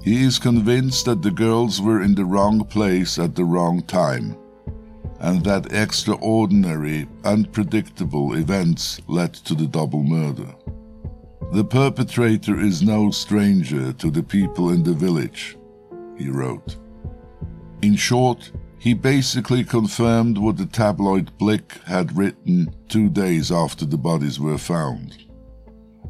He 0.04 0.24
is 0.24 0.38
convinced 0.38 1.06
that 1.06 1.22
the 1.22 1.30
girls 1.30 1.80
were 1.80 2.02
in 2.02 2.14
the 2.14 2.26
wrong 2.26 2.66
place 2.66 3.18
at 3.18 3.34
the 3.34 3.44
wrong 3.44 3.80
time 3.80 4.36
and 5.20 5.44
that 5.44 5.72
extraordinary, 5.72 7.08
unpredictable 7.24 8.34
events 8.34 9.00
led 9.08 9.34
to 9.34 9.54
the 9.54 9.66
double 9.66 10.02
murder. 10.02 10.54
The 11.52 11.64
perpetrator 11.64 12.60
is 12.60 12.82
no 12.82 13.10
stranger 13.10 13.92
to 13.92 14.10
the 14.10 14.22
people 14.22 14.70
in 14.70 14.82
the 14.82 14.92
village, 14.92 15.56
he 16.16 16.28
wrote. 16.28 16.76
In 17.82 17.96
short, 17.96 18.50
he 18.78 18.94
basically 18.94 19.64
confirmed 19.64 20.38
what 20.38 20.56
the 20.56 20.66
tabloid 20.66 21.36
Blick 21.38 21.72
had 21.86 22.16
written 22.16 22.74
two 22.88 23.08
days 23.08 23.50
after 23.50 23.84
the 23.84 23.98
bodies 23.98 24.38
were 24.38 24.58
found. 24.58 25.24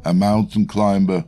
A 0.05 0.13
mountain 0.13 0.67
climber, 0.67 1.25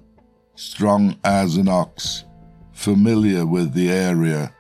strong 0.56 1.18
as 1.24 1.58
an 1.58 1.68
ox, 1.68 2.26
familiar 2.74 3.46
with 3.46 3.74
the 3.74 3.90
area, 3.90 4.54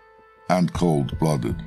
and 0.49 0.73
cold 0.73 1.17
blooded. 1.19 1.61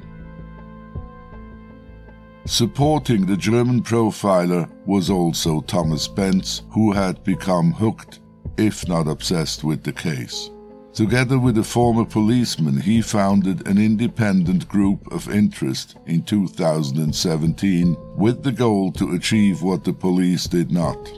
Supporting 2.47 3.25
the 3.25 3.39
German 3.39 3.83
profiler 3.83 4.69
was 4.85 5.09
also 5.09 5.63
Thomas 5.63 6.07
Bentz, 6.07 6.63
who 6.71 6.93
had 6.93 7.25
become 7.25 7.73
hooked 7.73 8.21
if 8.59 8.87
not 8.87 9.09
obsessed 9.09 9.65
with 9.65 9.83
the 9.83 9.93
case. 9.93 10.51
Together 10.93 11.39
with 11.39 11.57
a 11.59 11.65
former 11.65 12.05
policeman, 12.05 12.79
he 12.79 13.01
founded 13.01 13.67
an 13.67 13.79
independent 13.79 14.69
group 14.69 15.11
of 15.11 15.29
interest 15.29 15.97
in 16.07 16.23
2017 16.23 17.97
with 18.17 18.43
the 18.43 18.53
goal 18.53 18.93
to 18.93 19.15
achieve 19.15 19.63
what 19.63 19.83
the 19.83 19.93
police 19.93 20.47
did 20.47 20.71
not 20.71 21.13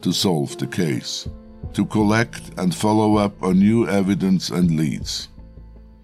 to 0.00 0.12
solve 0.12 0.56
the 0.58 0.66
case, 0.66 1.28
to 1.74 1.84
collect 1.84 2.52
and 2.56 2.74
follow 2.74 3.16
up 3.16 3.42
on 3.42 3.58
new 3.58 3.88
evidence 3.88 4.50
and 4.50 4.76
leads. 4.76 5.28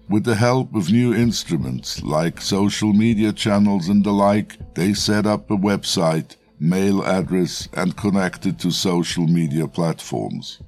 With 0.09 0.23
the 0.23 0.35
help 0.35 0.73
of 0.73 0.91
new 0.91 1.13
instruments 1.13 2.01
like 2.01 2.41
social 2.41 2.93
media 2.93 3.31
channels 3.31 3.89
and 3.89 4.03
the 4.03 4.11
like, 4.11 4.57
they 4.73 4.95
set 4.95 5.27
up 5.27 5.51
a 5.51 5.55
website, 5.55 6.35
mail 6.59 7.03
address, 7.03 7.69
and 7.73 7.95
connected 7.95 8.57
to 8.59 8.71
social 8.71 9.27
media 9.27 9.67
platforms. 9.67 10.63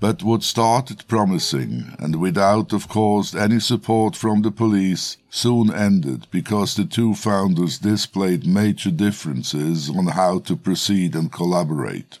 But 0.00 0.22
what 0.22 0.42
started 0.42 1.06
promising, 1.08 1.94
and 1.98 2.16
without, 2.16 2.72
of 2.72 2.88
course, 2.88 3.34
any 3.34 3.60
support 3.60 4.16
from 4.16 4.40
the 4.40 4.50
police, 4.50 5.18
soon 5.28 5.70
ended 5.70 6.26
because 6.30 6.74
the 6.74 6.86
two 6.86 7.14
founders 7.14 7.78
displayed 7.78 8.46
major 8.46 8.90
differences 8.90 9.90
on 9.90 10.06
how 10.06 10.38
to 10.40 10.56
proceed 10.56 11.14
and 11.14 11.30
collaborate. 11.30 12.18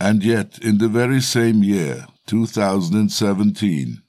And 0.00 0.24
yet, 0.24 0.58
in 0.62 0.78
the 0.78 0.88
very 0.88 1.20
same 1.20 1.62
year, 1.62 2.06
2017, 2.26 4.02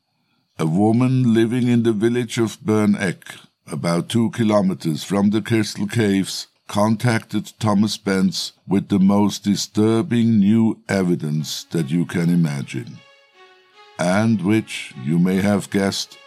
a 0.59 0.65
woman 0.65 1.33
living 1.33 1.69
in 1.69 1.83
the 1.83 1.93
village 1.93 2.37
of 2.37 2.59
Berneck, 2.59 3.37
about 3.71 4.09
two 4.09 4.29
kilometers 4.31 5.05
from 5.05 5.29
the 5.29 5.41
Crystal 5.41 5.87
Caves, 5.87 6.47
contacted 6.67 7.53
Thomas 7.59 7.97
Bentz 7.97 8.51
with 8.67 8.89
the 8.89 8.99
most 8.99 9.45
disturbing 9.45 10.37
new 10.37 10.83
evidence 10.89 11.63
that 11.71 11.89
you 11.89 12.05
can 12.05 12.29
imagine, 12.29 12.99
and 13.97 14.41
which, 14.41 14.93
you 15.01 15.17
may 15.17 15.37
have 15.37 15.69
guessed, 15.69 16.17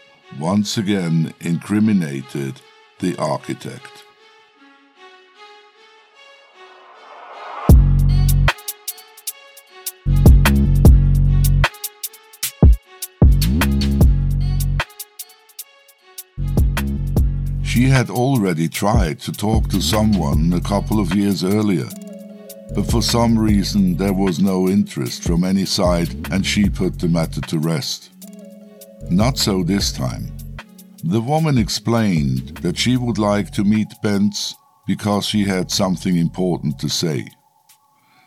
once 0.41 0.79
again 0.79 1.35
incriminated 1.41 2.55
the 3.01 3.15
architect. 3.19 4.03
Had 17.93 18.09
already 18.09 18.69
tried 18.71 19.21
to 19.21 19.33
talk 19.33 19.69
to 19.69 19.83
someone 19.83 20.51
a 20.55 20.63
couple 20.63 20.99
of 20.99 21.15
years 21.15 21.45
earlier, 21.45 21.89
but 22.75 22.91
for 22.91 23.03
some 23.03 23.39
reason 23.39 23.99
there 23.99 24.15
was 24.15 24.41
no 24.41 24.67
interest 24.67 25.23
from 25.23 25.45
any 25.45 25.67
side 25.67 26.09
and 26.33 26.45
she 26.45 26.71
put 26.71 26.99
the 26.99 27.09
matter 27.09 27.43
to 27.43 27.59
rest. 27.59 28.11
Not 29.11 29.37
so 29.37 29.63
this 29.63 29.93
time. 29.93 30.33
The 31.05 31.21
woman 31.21 31.59
explained 31.59 32.57
that 32.63 32.79
she 32.79 32.97
would 32.97 33.19
like 33.19 33.51
to 33.53 33.63
meet 33.63 33.89
Bentz 34.03 34.55
because 34.87 35.27
she 35.27 35.45
had 35.45 35.71
something 35.71 36.17
important 36.17 36.79
to 36.79 36.89
say. 36.89 37.29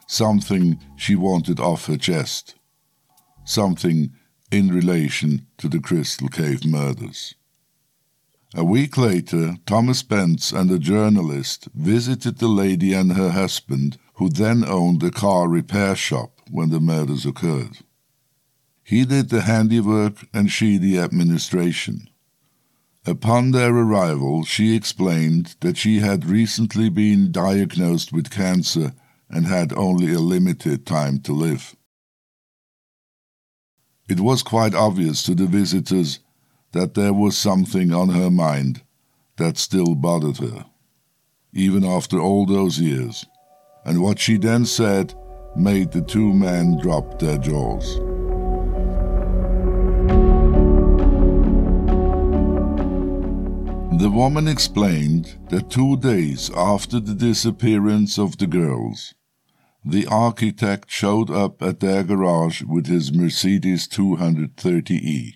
Something 0.07 0.79
she 0.95 1.15
wanted 1.15 1.59
off 1.59 1.87
her 1.87 1.97
chest. 1.97 2.53
Something 3.45 4.13
in 4.51 4.67
relation 4.69 5.47
to 5.57 5.67
the 5.67 5.79
Crystal 5.79 6.29
Cave 6.29 6.65
murders. 6.65 7.33
A 8.57 8.63
week 8.63 8.95
later, 8.95 9.57
Thomas 9.65 10.01
Bentz 10.01 10.53
and 10.53 10.71
a 10.71 10.79
journalist 10.79 11.67
visited 11.75 12.37
the 12.37 12.47
lady 12.47 12.93
and 12.93 13.11
her 13.11 13.31
husband, 13.31 13.97
who 14.13 14.29
then 14.29 14.63
owned 14.63 15.03
a 15.03 15.11
car 15.11 15.49
repair 15.49 15.93
shop 15.93 16.39
when 16.49 16.69
the 16.69 16.79
murders 16.79 17.25
occurred. 17.25 17.79
He 18.81 19.03
did 19.03 19.27
the 19.27 19.41
handiwork 19.41 20.27
and 20.33 20.49
she 20.49 20.77
the 20.77 20.99
administration. 20.99 22.07
Upon 23.05 23.51
their 23.51 23.75
arrival, 23.75 24.45
she 24.45 24.73
explained 24.73 25.57
that 25.59 25.75
she 25.75 25.99
had 25.99 26.23
recently 26.23 26.87
been 26.87 27.33
diagnosed 27.33 28.13
with 28.13 28.31
cancer 28.31 28.93
and 29.29 29.47
had 29.47 29.73
only 29.73 30.13
a 30.13 30.19
limited 30.19 30.85
time 30.85 31.19
to 31.23 31.33
live. 31.33 31.75
It 34.07 34.21
was 34.21 34.43
quite 34.43 34.73
obvious 34.73 35.23
to 35.23 35.35
the 35.35 35.45
visitors 35.45 36.19
that 36.75 36.93
there 36.93 37.13
was 37.13 37.37
something 37.37 37.93
on 37.93 38.09
her 38.09 38.29
mind 38.29 38.81
that 39.37 39.57
still 39.57 39.95
bothered 39.95 40.37
her, 40.39 40.65
even 41.53 41.85
after 41.85 42.19
all 42.19 42.45
those 42.45 42.81
years, 42.81 43.25
and 43.85 44.01
what 44.01 44.19
she 44.19 44.35
then 44.35 44.65
said 44.65 45.13
made 45.55 45.93
the 45.93 46.01
two 46.01 46.33
men 46.33 46.77
drop 46.81 47.17
their 47.17 47.37
jaws. 47.37 47.95
The 54.01 54.11
woman 54.11 54.49
explained 54.49 55.47
that 55.51 55.69
two 55.69 55.95
days 55.95 56.51
after 56.57 56.99
the 56.99 57.15
disappearance 57.15 58.19
of 58.19 58.37
the 58.37 58.47
girls, 58.47 59.13
the 59.85 60.07
architect 60.07 60.91
showed 60.91 61.31
up 61.31 61.61
at 61.61 61.79
their 61.79 62.03
garage 62.03 62.63
with 62.63 62.87
his 62.87 63.13
Mercedes 63.13 63.87
230E. 63.87 65.35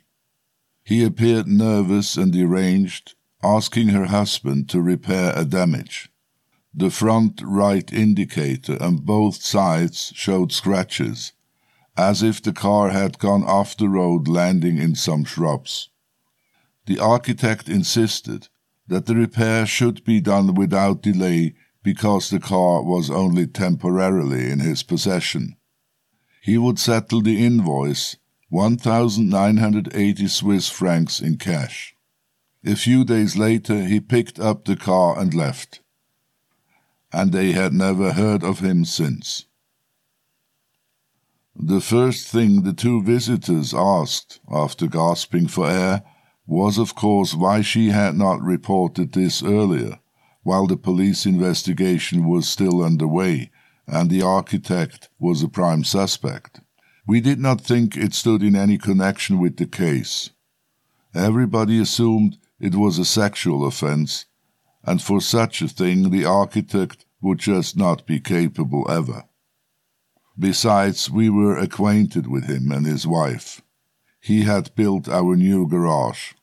He 0.89 1.03
appeared 1.03 1.47
nervous 1.47 2.17
and 2.17 2.31
deranged, 2.33 3.13
asking 3.43 3.89
her 3.89 4.07
husband 4.07 4.69
to 4.69 4.81
repair 4.81 5.33
a 5.35 5.45
damage. 5.45 6.09
The 6.73 6.89
front 6.89 7.43
right 7.43 7.93
indicator 7.93 8.75
and 8.81 9.05
both 9.05 9.43
sides 9.43 10.11
showed 10.15 10.51
scratches, 10.51 11.33
as 11.95 12.23
if 12.23 12.41
the 12.41 12.53
car 12.53 12.89
had 12.89 13.19
gone 13.19 13.43
off 13.43 13.77
the 13.77 13.87
road 13.87 14.27
landing 14.27 14.79
in 14.79 14.95
some 14.95 15.25
shrubs. 15.25 15.89
The 16.87 16.97
architect 16.97 17.69
insisted 17.69 18.47
that 18.87 19.05
the 19.05 19.13
repair 19.13 19.67
should 19.67 20.03
be 20.03 20.19
done 20.19 20.55
without 20.55 21.03
delay 21.03 21.53
because 21.83 22.31
the 22.31 22.39
car 22.39 22.81
was 22.81 23.11
only 23.11 23.45
temporarily 23.45 24.49
in 24.49 24.59
his 24.59 24.81
possession. 24.81 25.55
He 26.41 26.57
would 26.57 26.79
settle 26.79 27.21
the 27.21 27.45
invoice 27.45 28.17
1,980 28.49 30.27
Swiss 30.27 30.69
francs 30.69 31.21
in 31.21 31.37
cash. 31.37 31.95
A 32.65 32.75
few 32.75 33.05
days 33.05 33.37
later, 33.37 33.85
he 33.85 33.99
picked 33.99 34.39
up 34.39 34.65
the 34.65 34.75
car 34.75 35.17
and 35.19 35.33
left. 35.33 35.81
And 37.13 37.31
they 37.31 37.51
had 37.51 37.73
never 37.73 38.13
heard 38.13 38.43
of 38.43 38.59
him 38.59 38.85
since. 38.85 39.45
The 41.55 41.81
first 41.81 42.27
thing 42.27 42.63
the 42.63 42.73
two 42.73 43.03
visitors 43.03 43.73
asked, 43.73 44.39
after 44.51 44.87
gasping 44.87 45.47
for 45.47 45.69
air, 45.69 46.03
was 46.47 46.77
of 46.77 46.95
course 46.95 47.35
why 47.35 47.61
she 47.61 47.89
had 47.89 48.15
not 48.15 48.41
reported 48.41 49.11
this 49.11 49.43
earlier, 49.43 49.99
while 50.43 50.65
the 50.65 50.77
police 50.77 51.25
investigation 51.25 52.27
was 52.27 52.47
still 52.47 52.83
underway 52.83 53.51
and 53.85 54.09
the 54.09 54.21
architect 54.21 55.09
was 55.19 55.43
a 55.43 55.47
prime 55.47 55.83
suspect. 55.83 56.61
We 57.09 57.21
did 57.21 57.39
not 57.39 57.59
think 57.59 57.97
it 57.97 58.13
stood 58.13 58.43
in 58.43 58.55
any 58.55 58.77
connection 58.77 59.39
with 59.39 59.57
the 59.57 59.65
case. 59.65 60.29
Everybody 61.15 61.79
assumed 61.79 62.37
it 62.59 62.75
was 62.75 62.99
a 62.99 63.03
sexual 63.03 63.65
offense, 63.65 64.25
and 64.83 65.01
for 65.01 65.19
such 65.19 65.63
a 65.63 65.67
thing 65.67 66.11
the 66.11 66.25
architect 66.25 67.07
would 67.19 67.39
just 67.39 67.75
not 67.75 68.05
be 68.05 68.19
capable 68.19 68.85
ever. 68.87 69.23
Besides, 70.37 71.09
we 71.09 71.31
were 71.31 71.57
acquainted 71.57 72.27
with 72.27 72.43
him 72.43 72.71
and 72.71 72.85
his 72.85 73.07
wife. 73.07 73.63
He 74.21 74.43
had 74.43 74.75
built 74.75 75.09
our 75.09 75.35
new 75.35 75.67
garage, 75.67 76.33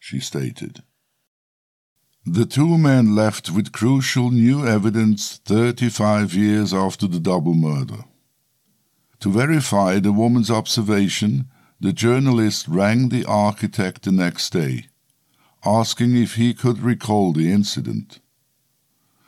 she 0.00 0.18
stated. 0.18 0.82
The 2.26 2.46
two 2.46 2.76
men 2.76 3.14
left 3.14 3.48
with 3.48 3.70
crucial 3.70 4.32
new 4.32 4.66
evidence 4.66 5.40
35 5.44 6.34
years 6.34 6.74
after 6.74 7.06
the 7.06 7.20
double 7.20 7.54
murder. 7.54 8.06
To 9.20 9.30
verify 9.30 9.98
the 9.98 10.12
woman's 10.12 10.50
observation, 10.50 11.48
the 11.78 11.92
journalist 11.92 12.66
rang 12.66 13.10
the 13.10 13.26
architect 13.26 14.02
the 14.02 14.12
next 14.12 14.50
day, 14.50 14.86
asking 15.64 16.16
if 16.16 16.36
he 16.36 16.54
could 16.54 16.78
recall 16.78 17.32
the 17.32 17.52
incident. 17.52 18.20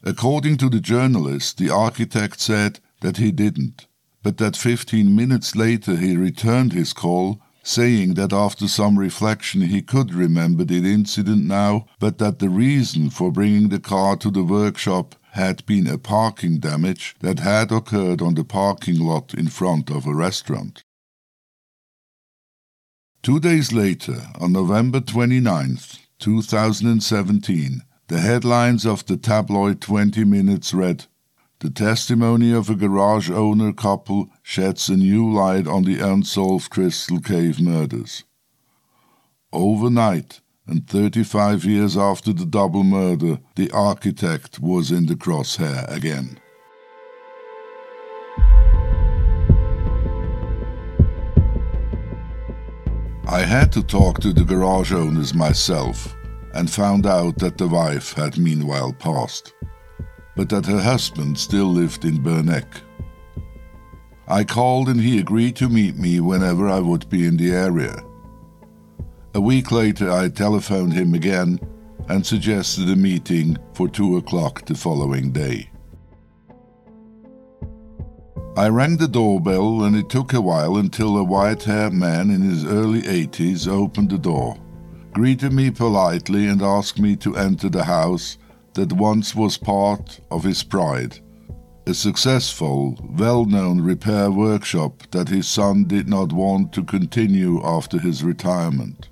According 0.03 0.57
to 0.59 0.71
the 0.71 0.81
journalist, 0.81 1.59
the 1.59 1.69
architect 1.69 2.41
said 2.41 2.81
that 3.03 3.19
he 3.19 3.31
didn't, 3.31 3.87
but 4.23 4.39
that 4.39 4.57
15 4.57 5.15
minutes 5.15 5.55
later 5.55 5.97
he 5.97 6.17
returned 6.17 6.73
his 6.73 6.95
call, 6.95 7.41
saying 7.63 8.15
that 8.15 8.33
after 8.33 8.69
some 8.69 8.99
reflection 8.99 9.61
he 9.61 9.83
could 9.83 10.15
remember 10.15 10.65
the 10.65 10.79
incident 10.91 11.45
now, 11.45 11.85
but 12.01 12.17
that 12.17 12.39
the 12.39 12.49
reason 12.49 13.11
for 13.11 13.31
bringing 13.31 13.69
the 13.69 13.79
car 13.79 14.17
to 14.17 14.31
the 14.31 14.43
workshop 14.43 15.15
had 15.33 15.65
been 15.65 15.87
a 15.87 15.97
parking 15.97 16.59
damage 16.59 17.15
that 17.21 17.39
had 17.39 17.73
occurred 17.73 18.21
on 18.21 18.35
the 18.35 18.45
parking 18.45 18.99
lot 18.99 19.33
in 19.33 19.49
front 19.49 19.91
of 19.91 20.07
a 20.07 20.15
restaurant. 20.15 20.85
Two 23.23 23.41
days 23.41 23.73
later, 23.73 24.27
on 24.39 24.53
November 24.53 25.01
29, 25.01 25.79
2017, 26.19 27.83
the 28.09 28.21
headlines 28.21 28.85
of 28.85 29.07
the 29.07 29.17
tabloid 29.17 29.81
20 29.81 30.23
Minutes 30.25 30.75
read 30.75 31.07
the 31.61 31.71
testimony 31.71 32.53
of 32.53 32.69
a 32.69 32.75
garage 32.75 33.31
owner 33.31 33.73
couple 33.73 34.29
sheds 34.43 34.91
a 34.91 34.97
new 34.99 35.33
light 35.33 35.67
on 35.67 35.85
the 35.85 35.99
unsolved 35.99 36.69
Crystal 36.69 37.21
Cave 37.21 37.59
murders. 37.59 38.25
Overnight, 39.51 40.42
and 40.67 40.89
35 40.89 41.65
years 41.65 41.97
after 41.97 42.33
the 42.33 42.47
double 42.47 42.85
murder, 42.85 43.39
the 43.57 43.71
architect 43.73 44.61
was 44.61 44.91
in 44.91 45.07
the 45.07 45.15
crosshair 45.15 45.91
again. 45.95 46.39
I 53.27 53.41
had 53.41 53.73
to 53.73 53.83
talk 53.83 54.21
to 54.21 54.33
the 54.33 54.45
garage 54.45 54.93
owners 54.93 55.35
myself 55.35 56.15
and 56.55 56.71
found 56.71 57.07
out 57.07 57.39
that 57.39 57.57
the 57.57 57.69
wife 57.69 58.13
had 58.13 58.37
meanwhile 58.37 58.93
passed 58.93 59.55
but 60.35 60.49
that 60.49 60.67
her 60.67 60.81
husband 60.81 61.39
still 61.39 61.67
lived 61.67 62.05
in 62.05 62.19
Berneck. 62.19 62.67
I 64.29 64.45
called 64.45 64.89
and 64.89 65.01
he 65.01 65.19
agreed 65.19 65.57
to 65.57 65.69
meet 65.69 65.97
me 65.97 66.21
whenever 66.21 66.69
I 66.69 66.79
would 66.79 67.09
be 67.11 67.27
in 67.27 67.37
the 67.37 67.53
area. 67.53 67.97
A 69.35 69.41
week 69.41 69.73
later, 69.73 70.11
I 70.11 70.29
telephoned 70.29 70.93
him 70.93 71.15
again 71.15 71.59
and 72.07 72.27
suggested 72.27 72.91
a 72.91 72.97
meeting 72.97 73.57
for 73.73 73.89
two 73.89 74.19
o'clock 74.19 74.67
the 74.67 74.75
following 74.75 75.33
day. 75.33 75.71
I 78.59 78.69
rang 78.69 78.99
the 78.99 79.09
doorbell 79.09 79.85
and 79.85 79.97
it 79.97 80.11
took 80.11 80.35
a 80.35 80.41
while 80.43 80.77
until 80.77 81.17
a 81.17 81.25
white 81.25 81.63
haired 81.63 81.95
man 81.95 82.29
in 82.29 82.43
his 82.43 82.67
early 82.67 83.01
80s 83.01 83.67
opened 83.67 84.11
the 84.11 84.19
door, 84.19 84.59
greeted 85.15 85.55
me 85.55 85.71
politely, 85.71 86.47
and 86.47 86.61
asked 86.61 86.99
me 86.99 87.17
to 87.17 87.35
enter 87.35 87.71
the 87.71 87.85
house 87.85 88.37
that 88.75 88.93
once 88.93 89.35
was 89.35 89.57
part 89.57 90.21
of 90.31 90.45
his 90.45 90.63
pride, 90.63 91.21
a 91.87 91.95
successful, 91.95 92.99
well 93.19 93.47
known 93.47 93.81
repair 93.81 94.31
workshop 94.31 95.05
that 95.13 95.31
his 95.31 95.49
son 95.49 95.85
did 95.85 96.07
not 96.07 96.35
want 96.35 96.75
to 96.75 96.85
continue 96.85 97.65
after 97.65 97.99
his 97.99 98.23
retirement. 98.23 99.09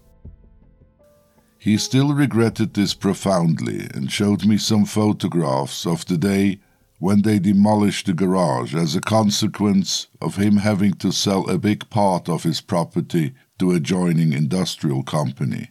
He 1.62 1.77
still 1.77 2.14
regretted 2.14 2.73
this 2.73 2.94
profoundly 2.94 3.87
and 3.92 4.11
showed 4.11 4.46
me 4.46 4.57
some 4.57 4.87
photographs 4.87 5.85
of 5.85 6.07
the 6.07 6.16
day 6.16 6.59
when 6.99 7.20
they 7.20 7.38
demolished 7.38 8.07
the 8.07 8.14
garage 8.14 8.75
as 8.75 8.96
a 8.96 9.01
consequence 9.03 10.07
of 10.23 10.37
him 10.37 10.57
having 10.57 10.94
to 10.94 11.12
sell 11.12 11.46
a 11.51 11.59
big 11.59 11.90
part 11.90 12.31
of 12.31 12.44
his 12.44 12.62
property 12.62 13.35
to 13.59 13.73
a 13.73 13.79
joining 13.79 14.33
industrial 14.33 15.03
company. 15.03 15.70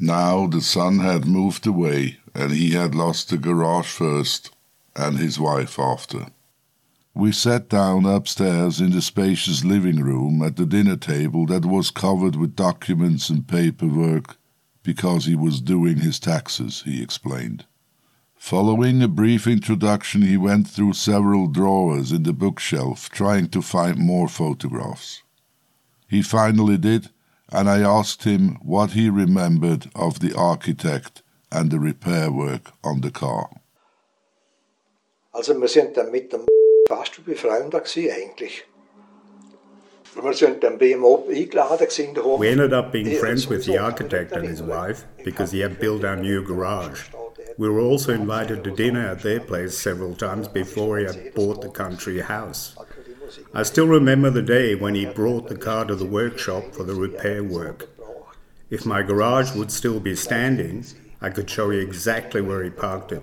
Now 0.00 0.46
the 0.46 0.62
son 0.62 1.00
had 1.00 1.26
moved 1.26 1.66
away 1.66 2.20
and 2.34 2.52
he 2.52 2.70
had 2.70 2.94
lost 2.94 3.28
the 3.28 3.36
garage 3.36 3.88
first 3.88 4.50
and 4.96 5.18
his 5.18 5.38
wife 5.38 5.78
after. 5.78 6.28
We 7.12 7.32
sat 7.32 7.68
down 7.68 8.06
upstairs 8.06 8.80
in 8.80 8.92
the 8.92 9.02
spacious 9.02 9.62
living 9.62 10.02
room 10.02 10.40
at 10.40 10.56
the 10.56 10.64
dinner 10.64 10.96
table 10.96 11.44
that 11.48 11.66
was 11.66 11.90
covered 11.90 12.34
with 12.34 12.56
documents 12.56 13.28
and 13.28 13.46
paperwork 13.46 14.37
because 14.88 15.26
he 15.26 15.36
was 15.36 15.60
doing 15.60 15.98
his 15.98 16.18
taxes, 16.18 16.82
he 16.86 17.02
explained. 17.02 17.66
Following 18.36 19.02
a 19.02 19.16
brief 19.22 19.46
introduction, 19.46 20.22
he 20.22 20.38
went 20.38 20.66
through 20.66 20.94
several 20.94 21.46
drawers 21.46 22.10
in 22.10 22.22
the 22.22 22.32
bookshelf 22.32 23.10
trying 23.10 23.48
to 23.50 23.60
find 23.60 23.98
more 23.98 24.28
photographs. 24.28 25.22
He 26.08 26.22
finally 26.22 26.78
did, 26.78 27.10
and 27.52 27.68
I 27.68 27.80
asked 27.80 28.24
him 28.24 28.56
what 28.62 28.92
he 28.92 29.10
remembered 29.10 29.90
of 29.94 30.20
the 30.20 30.34
architect 30.34 31.22
and 31.52 31.70
the 31.70 31.78
repair 31.78 32.32
work 32.32 32.72
on 32.82 33.02
the 33.02 33.10
car. 33.10 33.50
Also 35.34 35.52
wir 35.60 35.68
sind 35.68 35.98
dann 35.98 36.10
mit 36.10 36.32
dem 36.32 36.46
fast 36.88 37.22
befreundet 37.26 37.94
eigentlich. 37.94 38.64
We 42.38 42.48
ended 42.48 42.72
up 42.72 42.92
being 42.92 43.18
friends 43.18 43.46
with 43.46 43.64
the 43.64 43.78
architect 43.78 44.32
and 44.32 44.46
his 44.46 44.62
wife 44.62 45.04
because 45.24 45.52
he 45.52 45.60
had 45.60 45.78
built 45.78 46.04
our 46.04 46.16
new 46.16 46.42
garage. 46.42 47.08
We 47.56 47.68
were 47.68 47.80
also 47.80 48.14
invited 48.14 48.62
to 48.64 48.70
dinner 48.70 49.08
at 49.08 49.22
their 49.22 49.40
place 49.40 49.76
several 49.76 50.14
times 50.14 50.46
before 50.48 50.98
he 50.98 51.04
had 51.04 51.34
bought 51.34 51.60
the 51.60 51.68
country 51.68 52.20
house. 52.20 52.76
I 53.52 53.62
still 53.62 53.86
remember 53.86 54.30
the 54.30 54.42
day 54.42 54.74
when 54.74 54.94
he 54.94 55.06
brought 55.06 55.48
the 55.48 55.56
car 55.56 55.84
to 55.84 55.94
the 55.94 56.04
workshop 56.04 56.72
for 56.72 56.84
the 56.84 56.94
repair 56.94 57.42
work. 57.42 57.88
If 58.70 58.86
my 58.86 59.02
garage 59.02 59.54
would 59.54 59.70
still 59.70 59.98
be 59.98 60.14
standing, 60.14 60.84
I 61.20 61.30
could 61.30 61.50
show 61.50 61.70
you 61.70 61.80
exactly 61.80 62.40
where 62.40 62.62
he 62.62 62.70
parked 62.70 63.12
it. 63.12 63.22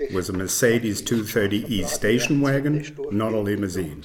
It 0.00 0.14
was 0.14 0.28
a 0.30 0.32
Mercedes 0.32 1.02
230E 1.02 1.86
station 1.86 2.40
wagon, 2.40 2.84
not 3.10 3.34
a 3.34 3.40
limousine. 3.40 4.04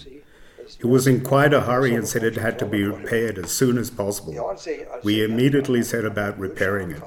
He 0.80 0.88
was 0.88 1.08
in 1.08 1.22
quite 1.22 1.54
a 1.54 1.62
hurry 1.62 1.94
and 1.96 2.08
said 2.08 2.24
it 2.24 2.36
had 2.36 2.60
to 2.60 2.66
be 2.66 2.84
repaired 2.84 3.38
as 3.38 3.52
soon 3.52 3.78
as 3.78 3.90
possible. 3.90 4.58
We 5.04 5.24
immediately 5.24 5.84
set 5.84 6.06
about 6.06 6.40
repairing 6.40 6.92
it. 6.92 7.04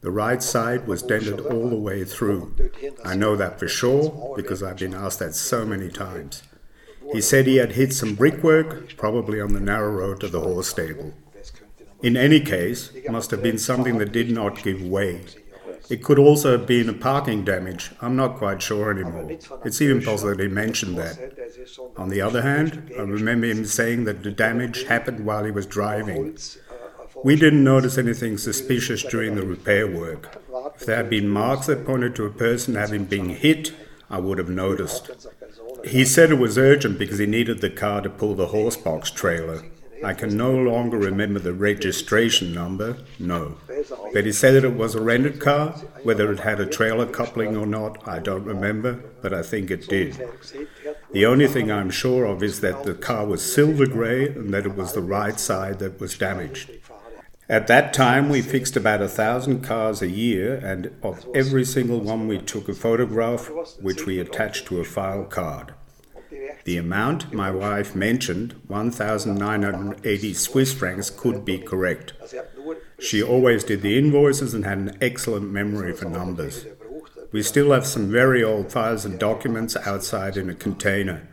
The 0.00 0.10
right 0.10 0.42
side 0.42 0.86
was 0.86 1.02
dented 1.02 1.40
all 1.40 1.68
the 1.70 1.76
way 1.76 2.04
through. 2.04 2.54
I 3.04 3.14
know 3.14 3.36
that 3.36 3.58
for 3.58 3.68
sure 3.68 4.34
because 4.36 4.62
I've 4.62 4.76
been 4.76 4.94
asked 4.94 5.18
that 5.20 5.34
so 5.34 5.64
many 5.64 5.88
times. 5.88 6.42
He 7.12 7.20
said 7.20 7.46
he 7.46 7.56
had 7.56 7.72
hit 7.72 7.92
some 7.92 8.14
brickwork, 8.14 8.96
probably 8.96 9.40
on 9.40 9.52
the 9.52 9.60
narrow 9.60 9.90
road 9.90 10.20
to 10.20 10.28
the 10.28 10.40
horse 10.40 10.68
stable. 10.68 11.14
In 12.02 12.18
any 12.18 12.40
case, 12.40 12.90
it 12.94 13.10
must 13.10 13.30
have 13.30 13.42
been 13.42 13.56
something 13.56 13.96
that 13.98 14.12
did 14.12 14.30
not 14.30 14.62
give 14.62 14.82
way. 14.82 15.22
It 15.90 16.02
could 16.02 16.18
also 16.18 16.52
have 16.52 16.66
been 16.66 16.88
a 16.88 16.94
parking 16.94 17.44
damage. 17.44 17.90
I'm 18.00 18.16
not 18.16 18.36
quite 18.36 18.62
sure 18.62 18.90
anymore. 18.90 19.30
It's 19.64 19.82
even 19.82 20.02
possible 20.02 20.30
that 20.34 20.40
he 20.40 20.48
mentioned 20.48 20.96
that. 20.96 21.18
On 21.96 22.08
the 22.08 22.20
other 22.20 22.42
hand, 22.42 22.90
I 22.98 23.02
remember 23.02 23.46
him 23.46 23.64
saying 23.64 24.04
that 24.04 24.22
the 24.22 24.30
damage 24.30 24.84
happened 24.84 25.26
while 25.26 25.44
he 25.44 25.50
was 25.50 25.66
driving. 25.66 26.36
We 27.22 27.36
didn't 27.36 27.64
notice 27.64 27.98
anything 27.98 28.38
suspicious 28.38 29.02
during 29.02 29.34
the 29.34 29.46
repair 29.46 29.86
work. 29.86 30.40
If 30.74 30.86
there 30.86 30.96
had 30.96 31.10
been 31.10 31.28
marks 31.28 31.66
that 31.66 31.86
pointed 31.86 32.14
to 32.16 32.26
a 32.26 32.30
person 32.30 32.74
having 32.74 33.04
been 33.04 33.30
hit, 33.30 33.72
I 34.10 34.18
would 34.20 34.38
have 34.38 34.48
noticed. 34.48 35.10
He 35.84 36.04
said 36.04 36.30
it 36.30 36.38
was 36.38 36.56
urgent 36.56 36.98
because 36.98 37.18
he 37.18 37.26
needed 37.26 37.60
the 37.60 37.70
car 37.70 38.00
to 38.00 38.10
pull 38.10 38.34
the 38.34 38.48
horsebox 38.48 39.12
trailer. 39.14 39.62
I 40.04 40.14
can 40.14 40.36
no 40.36 40.52
longer 40.52 40.96
remember 40.98 41.40
the 41.40 41.52
registration 41.52 42.52
number, 42.52 42.96
no. 43.18 43.56
But 44.12 44.26
he 44.26 44.32
said 44.32 44.54
that 44.54 44.64
it 44.64 44.74
was 44.74 44.94
a 44.94 45.00
rented 45.00 45.40
car. 45.40 45.72
Whether 46.02 46.30
it 46.32 46.40
had 46.40 46.60
a 46.60 46.66
trailer 46.66 47.06
coupling 47.06 47.56
or 47.56 47.66
not, 47.66 48.06
I 48.06 48.18
don't 48.18 48.44
remember, 48.44 49.00
but 49.22 49.32
I 49.32 49.42
think 49.42 49.70
it 49.70 49.88
did. 49.88 50.20
The 51.12 51.26
only 51.26 51.46
thing 51.46 51.70
I'm 51.70 51.90
sure 51.90 52.24
of 52.24 52.42
is 52.42 52.60
that 52.60 52.84
the 52.84 52.94
car 52.94 53.26
was 53.26 53.52
silver 53.54 53.86
grey 53.86 54.28
and 54.28 54.52
that 54.52 54.66
it 54.66 54.76
was 54.76 54.92
the 54.92 55.02
right 55.02 55.38
side 55.38 55.78
that 55.78 56.00
was 56.00 56.18
damaged. 56.18 56.70
At 57.48 57.66
that 57.66 57.92
time, 57.92 58.30
we 58.30 58.40
fixed 58.40 58.74
about 58.74 59.02
a 59.02 59.08
thousand 59.08 59.62
cars 59.62 60.00
a 60.00 60.08
year, 60.08 60.54
and 60.54 60.90
of 61.02 61.26
every 61.34 61.66
single 61.66 62.00
one, 62.00 62.26
we 62.26 62.38
took 62.38 62.70
a 62.70 62.74
photograph, 62.74 63.50
which 63.82 64.06
we 64.06 64.18
attached 64.18 64.66
to 64.66 64.80
a 64.80 64.84
file 64.84 65.24
card. 65.24 65.74
The 66.64 66.78
amount 66.78 67.32
my 67.32 67.50
wife 67.50 67.94
mentioned, 67.94 68.54
1,980 68.68 70.34
Swiss 70.34 70.72
francs, 70.72 71.10
could 71.10 71.44
be 71.44 71.58
correct. 71.58 72.14
She 72.98 73.22
always 73.22 73.64
did 73.64 73.82
the 73.82 73.98
invoices 73.98 74.54
and 74.54 74.64
had 74.64 74.78
an 74.78 74.96
excellent 75.00 75.50
memory 75.50 75.92
for 75.92 76.06
numbers. 76.06 76.64
We 77.32 77.42
still 77.42 77.72
have 77.72 77.86
some 77.86 78.10
very 78.10 78.42
old 78.42 78.72
files 78.72 79.04
and 79.04 79.18
documents 79.18 79.76
outside 79.76 80.38
in 80.38 80.48
a 80.48 80.54
container. 80.54 81.28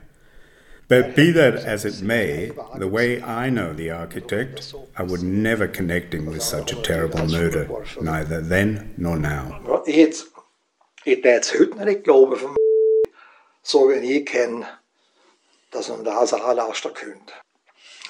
But 0.90 1.16
be 1.16 1.32
that 1.32 1.56
as 1.56 1.86
it 1.86 2.02
may, 2.02 2.52
the 2.78 2.90
way 2.90 3.22
I 3.22 3.50
know 3.50 3.72
the 3.72 3.92
architect, 3.92 4.74
I 4.98 5.04
would 5.04 5.24
never 5.24 5.66
connect 5.66 6.14
him 6.14 6.26
with 6.26 6.44
such 6.44 6.74
a 6.74 6.82
terrible 6.82 7.26
murder, 7.28 7.70
neither 8.02 8.42
then 8.42 8.94
nor 8.98 9.18
now. 9.18 9.62
Glauben, 12.04 12.56
so 13.64 13.88
wie 13.88 14.18
ich 14.18 14.26
kenne, 14.26 14.66
dass 15.72 15.90
man 15.90 16.04
könnte. 16.04 17.34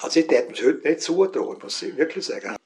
Also 0.00 0.20
ich 0.20 0.28
hätte 0.28 0.52
es 0.52 0.62
heute 0.62 0.88
nicht 0.88 1.00
zutrauen, 1.00 1.58
muss 1.62 1.82
ich 1.82 1.96
wirklich 1.96 2.26
sagen. 2.26 2.56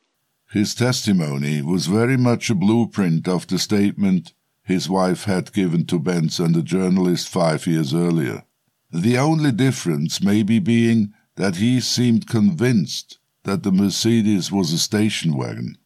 His 0.48 0.74
testimony 0.74 1.61
was 1.62 1.87
very 1.87 2.16
much 2.16 2.50
a 2.50 2.54
blueprint 2.54 3.28
of 3.28 3.46
the 3.48 3.59
statement 3.59 4.32
his 4.62 4.88
wife 4.88 5.24
had 5.24 5.52
given 5.52 5.85
to 5.87 5.98
Benson, 5.98 6.52
the 6.52 6.62
journalist, 6.62 7.28
five 7.28 7.66
years 7.66 7.92
earlier. 7.92 8.44
The 8.90 9.18
only 9.18 9.52
difference 9.52 10.20
maybe 10.20 10.59
being 10.59 11.12
that 11.37 11.56
he 11.56 11.80
seemed 11.80 12.26
convinced 12.26 13.18
that 13.44 13.62
the 13.62 13.70
Mercedes 13.70 14.50
was 14.50 14.72
a 14.72 14.78
station 14.78 15.37
wagon. 15.37 15.76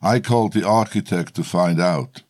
I 0.00 0.20
called 0.20 0.52
the 0.52 0.66
architect 0.66 1.34
to 1.34 1.44
find 1.44 1.80
out. 1.80 2.22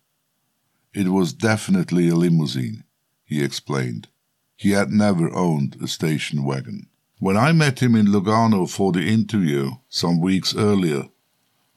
It 0.94 1.08
was 1.08 1.32
definitely 1.32 2.08
a 2.08 2.14
limousine, 2.14 2.84
he 3.24 3.44
explained. 3.44 4.08
He 4.56 4.70
had 4.70 4.90
never 4.90 5.30
owned 5.34 5.76
a 5.82 5.86
station 5.86 6.44
wagon. 6.44 6.88
When 7.18 7.36
I 7.36 7.52
met 7.52 7.80
him 7.80 7.94
in 7.94 8.06
Lugano 8.06 8.68
for 8.68 8.92
the 8.92 9.06
interview 9.06 9.72
some 9.88 10.20
weeks 10.20 10.54
earlier, 10.54 11.08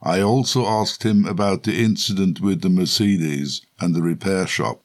I 0.02 0.22
also 0.22 0.66
asked 0.66 1.02
him 1.02 1.26
about 1.26 1.62
the 1.62 1.82
incident 1.82 2.40
with 2.40 2.62
the 2.62 2.70
Mercedes 2.70 3.60
and 3.78 3.94
the 3.94 4.02
repair 4.02 4.46
shop. 4.46 4.82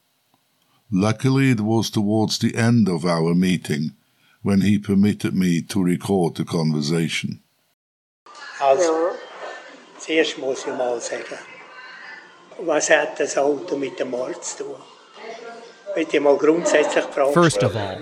Luckily, 0.90 1.50
it 1.50 1.60
was 1.60 1.90
towards 1.90 2.38
the 2.38 2.54
end 2.54 2.88
of 2.88 3.04
our 3.04 3.34
meeting 3.34 3.96
when 4.42 4.60
he 4.60 4.78
permitted 4.78 5.34
me 5.34 5.60
to 5.62 5.82
record 5.82 6.36
the 6.36 6.44
conversation. 6.44 7.42
Also, 8.60 9.16
zuerst 9.98 10.38
muss 10.38 10.66
ich 10.66 10.74
mal 10.74 11.00
sagen, 11.00 11.38
was 12.60 12.88
hat 12.88 13.18
das 13.18 13.36
Auto 13.36 13.76
mit 13.76 13.98
dem 13.98 14.10
Mord 14.10 14.44
zu 14.44 14.64
tun? 14.64 14.76
Ich 15.16 15.42
mal 15.42 15.52
grundsätzlich 15.52 15.84
fragen. 15.84 15.85
First 17.32 17.62
of 17.62 17.76
all, 17.76 17.98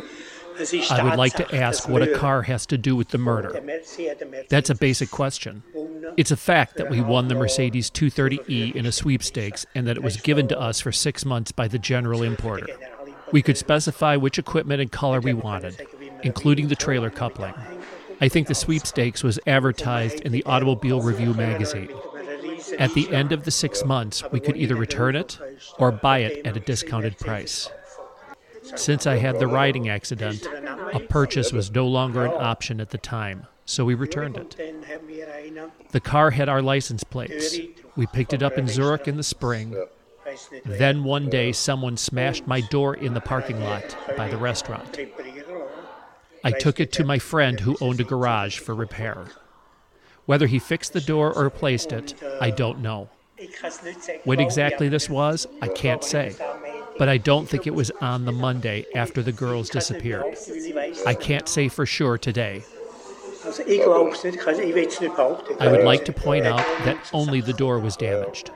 I 0.91 1.03
would 1.03 1.17
like 1.17 1.35
to 1.35 1.55
ask 1.55 1.89
what 1.89 2.03
a 2.03 2.15
car 2.15 2.43
has 2.43 2.65
to 2.67 2.79
do 2.79 2.95
with 2.95 3.09
the 3.09 3.19
murder. 3.19 3.61
That's 4.49 4.71
a 4.71 4.75
basic 4.75 5.11
question. 5.11 5.63
It's 6.17 6.31
a 6.31 6.37
fact 6.37 6.77
that 6.77 6.91
we 6.91 7.01
won 7.01 7.29
the 7.29 7.35
Mercedes 7.35 7.91
230E 7.91 8.75
in 8.75 8.87
a 8.87 8.93
sweepstakes 8.93 9.67
and 9.75 9.87
that 9.89 9.97
it 9.97 10.03
was 10.03 10.17
given 10.19 10.47
to 10.49 10.61
us 10.61 10.81
for 10.81 10.93
six 10.93 11.25
months 11.25 11.51
by 11.51 11.67
the 11.67 11.79
general 11.79 12.23
importer. 12.23 12.67
We 13.33 13.43
could 13.43 13.57
specify 13.59 14.17
which 14.17 14.39
equipment 14.39 14.81
and 14.81 14.93
color 14.93 15.21
we 15.21 15.35
wanted, 15.35 15.87
including 16.23 16.69
the 16.69 16.77
trailer 16.77 17.11
coupling. 17.11 17.55
I 18.21 18.29
think 18.29 18.47
the 18.47 18.55
sweepstakes 18.55 19.25
was 19.25 19.41
advertised 19.47 20.21
in 20.21 20.31
the 20.31 20.45
Automobile 20.45 21.03
Review 21.03 21.35
magazine. 21.35 21.91
At 22.79 22.95
the 22.95 23.13
end 23.13 23.33
of 23.33 23.45
the 23.45 23.51
six 23.51 23.85
months, 23.85 24.23
we 24.31 24.39
could 24.39 24.57
either 24.57 24.77
return 24.77 25.17
it 25.17 25.39
or 25.79 25.91
buy 25.91 26.19
it 26.19 26.47
at 26.47 26.57
a 26.57 26.61
discounted 26.61 27.19
price. 27.19 27.69
Since 28.77 29.07
I 29.07 29.17
had 29.17 29.39
the 29.39 29.47
riding 29.47 29.89
accident, 29.89 30.47
a 30.93 31.01
purchase 31.01 31.53
was 31.53 31.71
no 31.71 31.87
longer 31.87 32.25
an 32.25 32.33
option 32.33 32.81
at 32.81 32.91
the 32.91 32.99
time, 32.99 33.47
so 33.65 33.85
we 33.85 33.95
returned 33.95 34.37
it. 34.37 34.57
The 35.91 36.01
car 36.01 36.31
had 36.31 36.49
our 36.49 36.63
license 36.63 37.05
plates. 37.05 37.59
We 37.97 38.07
picked 38.07 38.33
it 38.33 38.43
up 38.43 38.59
in 38.59 38.67
Zurich 38.67 39.07
in 39.07 39.17
the 39.17 39.23
spring. 39.23 39.77
Then 40.65 41.05
one 41.05 41.29
day, 41.29 41.53
someone 41.53 41.97
smashed 41.97 42.47
my 42.47 42.61
door 42.63 42.95
in 42.95 43.15
the 43.15 43.21
parking 43.21 43.61
lot 43.61 43.97
by 44.17 44.29
the 44.29 44.37
restaurant. 44.37 44.99
I 46.43 46.51
took 46.51 46.81
it 46.81 46.93
to 46.93 47.05
my 47.05 47.19
friend 47.19 47.61
who 47.61 47.77
owned 47.81 48.01
a 48.01 48.05
garage 48.05 48.59
for 48.59 48.75
repair. 48.75 49.27
Whether 50.27 50.47
he 50.47 50.59
fixed 50.59 50.95
the 50.95 51.01
door 51.01 51.33
or 51.33 51.45
replaced 51.45 51.93
it, 51.93 52.15
I 52.41 52.51
don't 52.51 52.81
know. 52.81 53.11
When 54.25 54.41
exactly 54.41 54.89
this 54.89 55.11
was, 55.11 55.47
I 55.61 55.69
can't 55.69 56.03
say 56.03 56.35
but 56.99 57.09
I 57.09 57.19
don't 57.19 57.49
think 57.49 57.67
it 57.67 57.75
was 57.75 57.91
on 58.01 58.25
the 58.25 58.33
Monday 58.33 58.87
after 58.95 59.23
the 59.23 59.33
girls 59.33 59.69
disappeared. 59.71 60.37
I 61.07 61.15
can't 61.15 61.49
say 61.49 61.69
for 61.69 61.87
sure 61.87 62.19
today. 62.19 62.65
I 65.61 65.69
would 65.71 65.85
like 65.85 66.05
to 66.07 66.13
point 66.13 66.47
out 66.47 66.65
that 66.85 66.99
only 67.13 67.41
the 67.41 67.53
door 67.53 67.79
was 67.79 67.97
damaged. 67.97 68.51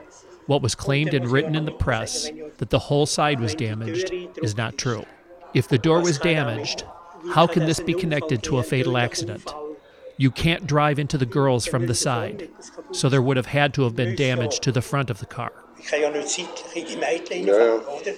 What 0.47 0.63
was 0.63 0.73
claimed 0.73 1.13
and 1.13 1.29
written 1.29 1.55
in 1.55 1.65
the 1.65 1.71
press, 1.71 2.29
that 2.57 2.71
the 2.71 2.79
whole 2.79 3.05
side 3.05 3.39
was 3.39 3.53
damaged, 3.53 4.11
is 4.41 4.57
not 4.57 4.77
true. 4.77 5.05
If 5.53 5.67
the 5.67 5.77
door 5.77 6.01
was 6.01 6.17
damaged, 6.17 6.85
how 7.33 7.45
can 7.45 7.65
this 7.65 7.79
be 7.79 7.93
connected 7.93 8.41
to 8.43 8.57
a 8.57 8.63
fatal 8.63 8.97
accident? 8.97 9.53
You 10.17 10.31
can't 10.31 10.65
drive 10.65 10.97
into 10.97 11.17
the 11.17 11.25
girls 11.25 11.65
from 11.65 11.85
the 11.87 11.95
side, 11.95 12.49
so 12.91 13.09
there 13.09 13.21
would 13.21 13.37
have 13.37 13.45
had 13.45 13.73
to 13.75 13.83
have 13.83 13.95
been 13.95 14.15
damage 14.15 14.59
to 14.61 14.71
the 14.71 14.81
front 14.81 15.09
of 15.09 15.19
the 15.19 15.25
car. 15.25 15.53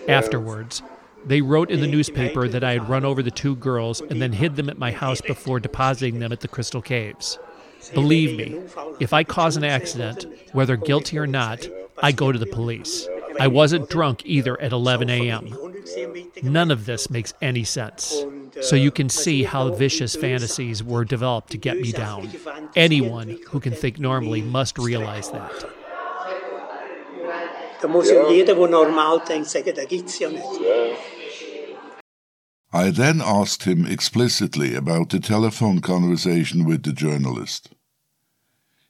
Afterwards, 0.08 0.82
they 1.26 1.42
wrote 1.42 1.70
in 1.70 1.82
the 1.82 1.88
newspaper 1.88 2.48
that 2.48 2.64
I 2.64 2.74
had 2.74 2.90
run 2.90 3.06
over 3.06 3.22
the 3.22 3.32
two 3.32 3.56
girls 3.56 4.02
and 4.02 4.22
then 4.22 4.34
hid 4.34 4.56
them 4.56 4.70
at 4.70 4.78
my 4.78 4.92
house 4.92 5.22
before 5.22 5.60
depositing 5.60 6.20
them 6.20 6.32
at 6.32 6.40
the 6.40 6.48
Crystal 6.48 6.82
Caves. 6.82 7.38
Believe 7.94 8.38
me, 8.38 8.62
if 9.00 9.14
I 9.14 9.24
cause 9.24 9.58
an 9.58 9.64
accident, 9.64 10.26
whether 10.54 10.76
guilty 10.78 11.18
or 11.18 11.28
not, 11.28 11.68
I 12.02 12.12
go 12.12 12.32
to 12.32 12.40
the 12.40 12.46
police. 12.46 13.08
I 13.40 13.48
wasn't 13.48 13.90
drunk 13.90 14.24
either 14.26 14.60
at 14.62 14.72
11 14.72 15.10
a.m. 15.10 15.56
None 16.44 16.72
of 16.72 16.86
this 16.86 17.10
makes 17.10 17.34
any 17.42 17.64
sense. 17.64 18.24
So 18.62 18.76
you 18.76 18.92
can 18.92 19.10
see 19.10 19.44
how 19.44 19.70
vicious 19.74 20.16
fantasies 20.16 20.84
were 20.84 21.06
developed 21.06 21.52
to 21.52 21.58
get 21.58 21.80
me 21.80 21.92
down. 21.92 22.30
Anyone 22.76 23.40
who 23.50 23.60
can 23.60 23.74
think 23.74 24.00
normally 24.00 24.42
must 24.42 24.78
realize 24.78 25.32
that. 25.32 25.52
Da 27.82 27.88
muss 27.88 28.10
ja 28.10 28.30
jeder, 28.30 28.56
der 28.56 28.68
normal 28.68 29.22
denkt, 29.28 29.50
sagen, 29.50 29.74
da 29.76 29.86
gibt's 29.86 30.20
ja 30.20 30.30
nicht. 30.30 30.46
I 32.74 32.92
then 32.92 33.22
asked 33.22 33.64
him 33.64 33.86
explicitly 33.86 34.76
about 34.76 35.10
the 35.10 35.20
telephone 35.20 35.82
conversation 35.82 36.66
with 36.66 36.84
the 36.84 36.94
journalist. 36.94 37.72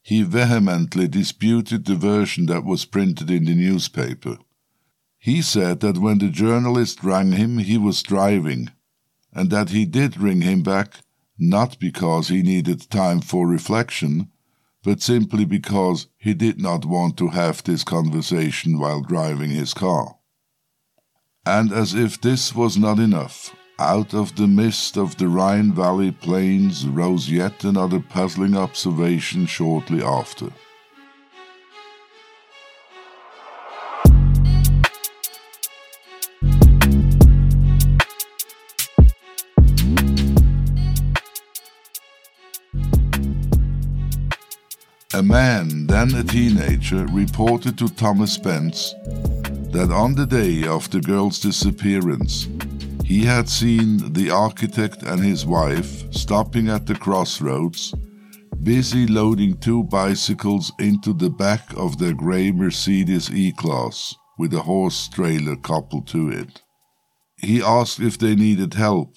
He 0.03 0.23
vehemently 0.23 1.07
disputed 1.07 1.85
the 1.85 1.95
version 1.95 2.45
that 2.47 2.63
was 2.63 2.85
printed 2.85 3.31
in 3.31 3.45
the 3.45 3.55
newspaper. 3.55 4.37
He 5.17 5.41
said 5.41 5.79
that 5.79 5.97
when 5.97 6.19
the 6.19 6.29
journalist 6.29 7.03
rang 7.03 7.31
him, 7.31 7.59
he 7.59 7.77
was 7.77 8.03
driving, 8.03 8.69
and 9.33 9.49
that 9.51 9.69
he 9.69 9.85
did 9.85 10.19
ring 10.19 10.41
him 10.41 10.63
back 10.63 11.01
not 11.41 11.79
because 11.79 12.27
he 12.27 12.43
needed 12.43 12.87
time 12.91 13.19
for 13.19 13.47
reflection, 13.47 14.29
but 14.83 15.01
simply 15.01 15.45
because 15.45 16.07
he 16.17 16.33
did 16.33 16.59
not 16.59 16.85
want 16.85 17.17
to 17.17 17.29
have 17.29 17.63
this 17.63 17.83
conversation 17.83 18.79
while 18.79 19.01
driving 19.01 19.51
his 19.51 19.73
car. 19.73 20.15
And 21.45 21.71
as 21.71 21.93
if 21.93 22.21
this 22.21 22.55
was 22.55 22.77
not 22.77 22.99
enough, 22.99 23.55
out 23.79 24.13
of 24.13 24.35
the 24.35 24.47
mist 24.47 24.97
of 24.97 25.17
the 25.17 25.27
Rhine 25.27 25.73
Valley 25.73 26.11
plains 26.11 26.85
rose 26.85 27.29
yet 27.29 27.63
another 27.63 27.99
puzzling 27.99 28.55
observation 28.55 29.45
shortly 29.45 30.03
after. 30.03 30.51
A 46.21 46.23
teenager, 46.23 47.07
reported 47.07 47.75
to 47.79 47.89
Thomas 47.89 48.33
Spence 48.33 48.93
that 49.71 49.89
on 49.91 50.13
the 50.13 50.27
day 50.27 50.67
of 50.67 50.87
the 50.91 51.01
girl's 51.01 51.39
disappearance, 51.39 52.47
he 53.03 53.25
had 53.25 53.49
seen 53.49 54.13
the 54.13 54.29
architect 54.29 55.01
and 55.01 55.23
his 55.23 55.47
wife 55.47 56.13
stopping 56.13 56.69
at 56.69 56.85
the 56.85 56.93
crossroads, 56.93 57.95
busy 58.61 59.07
loading 59.07 59.57
two 59.57 59.83
bicycles 59.85 60.71
into 60.77 61.11
the 61.11 61.31
back 61.31 61.73
of 61.75 61.97
their 61.97 62.13
grey 62.13 62.51
Mercedes 62.51 63.31
E 63.31 63.51
Class 63.51 64.13
with 64.37 64.53
a 64.53 64.61
horse 64.61 65.07
trailer 65.07 65.55
coupled 65.55 66.07
to 66.09 66.29
it. 66.29 66.61
He 67.37 67.63
asked 67.63 67.99
if 67.99 68.19
they 68.19 68.35
needed 68.35 68.75
help, 68.75 69.15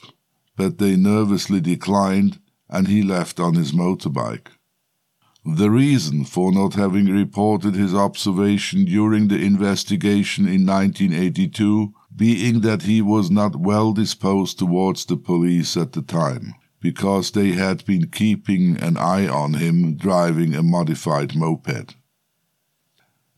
but 0.57 0.79
they 0.79 0.97
nervously 0.97 1.61
declined 1.61 2.41
and 2.71 2.89
he 2.89 3.03
left 3.03 3.39
on 3.39 3.55
his 3.55 3.73
motorbike. 3.73 4.49
The 5.47 5.71
reason 5.71 6.25
for 6.25 6.53
not 6.53 6.73
having 6.73 7.07
reported 7.07 7.75
his 7.75 7.95
observation 7.95 8.87
during 8.87 9.29
the 9.29 9.39
investigation 9.39 10.49
in 10.49 10.65
1982 10.65 11.93
being 12.17 12.61
that 12.61 12.83
he 12.83 13.03
was 13.03 13.31
not 13.31 13.57
well 13.57 13.93
disposed 13.93 14.59
towards 14.59 15.05
the 15.05 15.19
police 15.19 15.77
at 15.77 15.93
the 15.93 16.01
time, 16.01 16.55
because 16.81 17.33
they 17.33 17.53
had 17.53 17.85
been 17.85 18.09
keeping 18.09 18.79
an 18.79 18.97
eye 18.97 19.29
on 19.29 19.55
him 19.55 19.97
driving 19.97 20.55
a 20.55 20.63
modified 20.63 21.35
moped. 21.37 21.95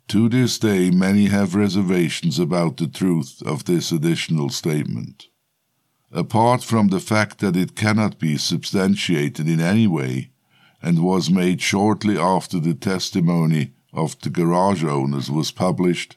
To 0.09 0.29
this 0.29 0.59
day, 0.61 0.90
many 0.90 1.27
have 1.27 1.57
reservations 1.57 2.38
about 2.38 2.77
the 2.77 2.87
truth 2.87 3.42
of 3.45 3.64
this 3.64 3.90
additional 3.90 4.51
statement. 4.51 5.27
Apart 6.12 6.62
from 6.62 6.88
the 6.88 7.01
fact 7.01 7.40
that 7.40 7.57
it 7.57 7.75
cannot 7.75 8.21
be 8.21 8.37
substantiated 8.37 9.49
in 9.49 9.61
any 9.61 9.88
way, 9.88 10.31
and 10.87 11.03
was 11.03 11.29
made 11.29 11.61
shortly 11.61 12.16
after 12.16 12.61
the 12.61 12.72
testimony 12.72 13.72
of 13.92 14.16
the 14.20 14.31
garage 14.31 14.85
owners 14.85 15.29
was 15.29 15.51
published, 15.51 16.16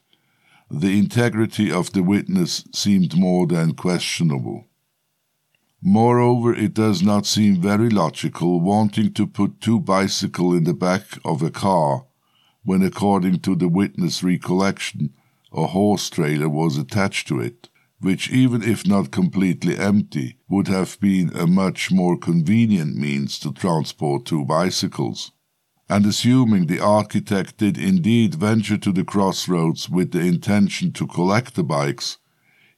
the 0.69 0.99
integrity 0.99 1.71
of 1.71 1.91
the 1.93 2.03
witness 2.03 2.63
seemed 2.71 3.17
more 3.17 3.47
than 3.47 3.73
questionable. 3.73 4.67
Moreover, 5.81 6.53
it 6.53 6.75
does 6.75 7.01
not 7.01 7.25
seem 7.25 7.59
very 7.59 7.89
logical 7.89 8.59
wanting 8.59 9.11
to 9.13 9.25
put 9.25 9.59
two 9.59 9.79
bicycles 9.79 10.57
in 10.57 10.65
the 10.65 10.75
back 10.75 11.17
of 11.25 11.41
a 11.41 11.49
car 11.49 12.05
when, 12.63 12.83
according 12.83 13.39
to 13.39 13.55
the 13.55 13.69
witness 13.69 14.21
recollection, 14.21 15.15
a 15.51 15.65
horse 15.65 16.11
trailer 16.11 16.47
was 16.47 16.77
attached 16.77 17.27
to 17.29 17.39
it, 17.39 17.68
which, 18.01 18.29
even 18.31 18.63
if 18.63 18.87
not 18.87 19.11
completely 19.11 19.77
empty, 19.77 20.37
would 20.47 20.67
have 20.67 20.99
been 20.99 21.29
a 21.35 21.45
much 21.45 21.91
more 21.91 22.17
convenient 22.17 22.95
means 22.95 23.37
to 23.39 23.51
transport 23.51 24.25
two 24.25 24.45
bicycles. 24.45 25.31
And 25.89 26.05
assuming 26.05 26.67
the 26.67 26.79
architect 26.79 27.57
did 27.57 27.77
indeed 27.77 28.35
venture 28.35 28.77
to 28.77 28.91
the 28.91 29.03
crossroads 29.03 29.89
with 29.89 30.11
the 30.11 30.21
intention 30.21 30.91
to 30.93 31.07
collect 31.07 31.55
the 31.55 31.63
bikes, 31.63 32.17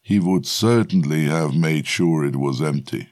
he 0.01 0.19
would 0.19 0.47
certainly 0.47 1.25
have 1.25 1.53
made 1.53 1.85
sure 1.85 2.25
it 2.25 2.35
was 2.35 2.61
empty. 2.61 3.09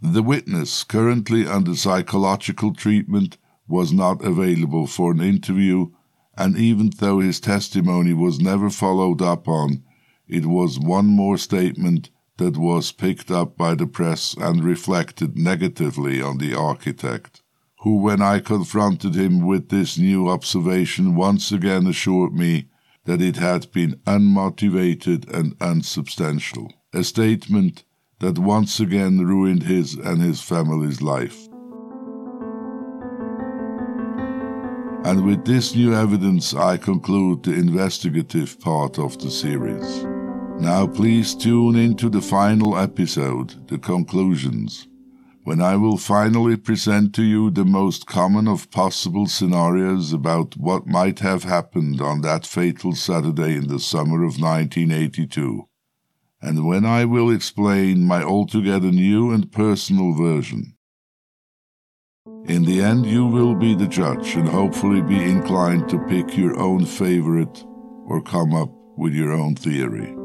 The 0.00 0.22
witness, 0.22 0.84
currently 0.84 1.46
under 1.46 1.74
psychological 1.74 2.74
treatment, 2.74 3.38
was 3.66 3.92
not 3.92 4.24
available 4.24 4.86
for 4.86 5.10
an 5.10 5.20
interview, 5.20 5.88
and 6.36 6.56
even 6.56 6.90
though 6.98 7.20
his 7.20 7.40
testimony 7.40 8.12
was 8.12 8.38
never 8.38 8.70
followed 8.70 9.22
up 9.22 9.48
on, 9.48 9.82
it 10.28 10.46
was 10.46 10.78
one 10.78 11.06
more 11.06 11.38
statement 11.38 12.10
that 12.38 12.56
was 12.56 12.92
picked 12.92 13.30
up 13.30 13.56
by 13.56 13.74
the 13.74 13.86
press 13.86 14.34
and 14.38 14.64
reflected 14.64 15.36
negatively 15.36 16.20
on 16.20 16.38
the 16.38 16.54
architect, 16.54 17.42
who, 17.80 17.98
when 17.98 18.20
I 18.20 18.40
confronted 18.40 19.14
him 19.14 19.46
with 19.46 19.68
this 19.68 19.96
new 19.96 20.28
observation, 20.28 21.14
once 21.14 21.52
again 21.52 21.86
assured 21.86 22.34
me 22.34 22.68
that 23.04 23.22
it 23.22 23.36
had 23.36 23.70
been 23.72 24.00
unmotivated 24.06 25.32
and 25.32 25.54
unsubstantial, 25.60 26.72
a 26.92 27.04
statement 27.04 27.84
that 28.18 28.38
once 28.38 28.80
again 28.80 29.18
ruined 29.24 29.62
his 29.62 29.94
and 29.94 30.20
his 30.20 30.40
family's 30.40 31.00
life. 31.00 31.46
And 35.04 35.24
with 35.24 35.44
this 35.44 35.76
new 35.76 35.94
evidence, 35.94 36.52
I 36.52 36.78
conclude 36.78 37.44
the 37.44 37.54
investigative 37.54 38.58
part 38.58 38.98
of 38.98 39.16
the 39.18 39.30
series. 39.30 40.15
Now, 40.58 40.86
please 40.86 41.34
tune 41.34 41.76
into 41.76 42.08
the 42.08 42.22
final 42.22 42.78
episode, 42.78 43.68
the 43.68 43.78
conclusions, 43.78 44.88
when 45.44 45.60
I 45.60 45.76
will 45.76 45.96
finally 45.96 46.56
present 46.56 47.14
to 47.14 47.22
you 47.22 47.50
the 47.50 47.64
most 47.64 48.06
common 48.06 48.48
of 48.48 48.70
possible 48.70 49.26
scenarios 49.26 50.12
about 50.12 50.56
what 50.56 50.86
might 50.86 51.20
have 51.20 51.44
happened 51.44 52.00
on 52.00 52.22
that 52.22 52.46
fatal 52.46 52.94
Saturday 52.94 53.54
in 53.54 53.68
the 53.68 53.78
summer 53.78 54.24
of 54.24 54.40
1982, 54.40 55.68
and 56.40 56.66
when 56.66 56.84
I 56.84 57.04
will 57.04 57.30
explain 57.30 58.04
my 58.04 58.22
altogether 58.22 58.90
new 58.90 59.30
and 59.30 59.52
personal 59.52 60.14
version. 60.14 60.74
In 62.46 62.64
the 62.64 62.80
end, 62.80 63.06
you 63.06 63.26
will 63.26 63.54
be 63.54 63.74
the 63.74 63.86
judge 63.86 64.34
and 64.34 64.48
hopefully 64.48 65.02
be 65.02 65.22
inclined 65.22 65.88
to 65.90 66.04
pick 66.06 66.36
your 66.36 66.58
own 66.58 66.86
favorite 66.86 67.64
or 68.06 68.22
come 68.22 68.54
up 68.54 68.70
with 68.96 69.12
your 69.12 69.32
own 69.32 69.54
theory. 69.54 70.16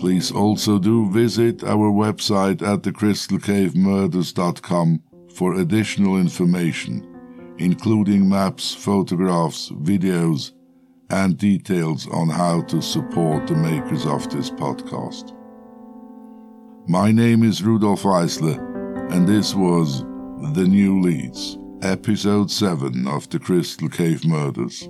Please 0.00 0.32
also 0.32 0.78
do 0.78 1.10
visit 1.10 1.62
our 1.62 1.92
website 1.92 2.62
at 2.62 2.80
thecrystalcavemurders.com 2.80 5.02
for 5.34 5.56
additional 5.56 6.16
information, 6.16 7.06
including 7.58 8.26
maps, 8.26 8.74
photographs, 8.74 9.68
videos, 9.68 10.52
and 11.10 11.36
details 11.36 12.08
on 12.08 12.30
how 12.30 12.62
to 12.62 12.80
support 12.80 13.46
the 13.46 13.54
makers 13.54 14.06
of 14.06 14.26
this 14.30 14.48
podcast. 14.48 15.36
My 16.88 17.12
name 17.12 17.42
is 17.42 17.62
Rudolph 17.62 18.04
Isler, 18.04 18.58
and 19.12 19.28
this 19.28 19.54
was 19.54 20.00
The 20.54 20.66
New 20.66 21.02
Leads, 21.02 21.58
Episode 21.82 22.50
7 22.50 23.06
of 23.06 23.28
The 23.28 23.38
Crystal 23.38 23.90
Cave 23.90 24.24
Murders 24.24 24.88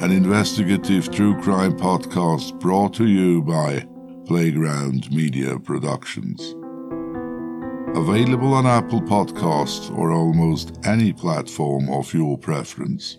an 0.00 0.10
investigative 0.10 1.12
true 1.12 1.38
crime 1.42 1.76
podcast 1.76 2.58
brought 2.58 2.94
to 2.94 3.06
you 3.06 3.42
by 3.42 3.86
Playground 4.30 5.10
Media 5.10 5.58
Productions. 5.58 6.54
Available 7.96 8.54
on 8.54 8.64
Apple 8.64 9.00
Podcasts 9.00 9.90
or 9.98 10.12
almost 10.12 10.78
any 10.84 11.12
platform 11.12 11.90
of 11.90 12.14
your 12.14 12.38
preference. 12.38 13.18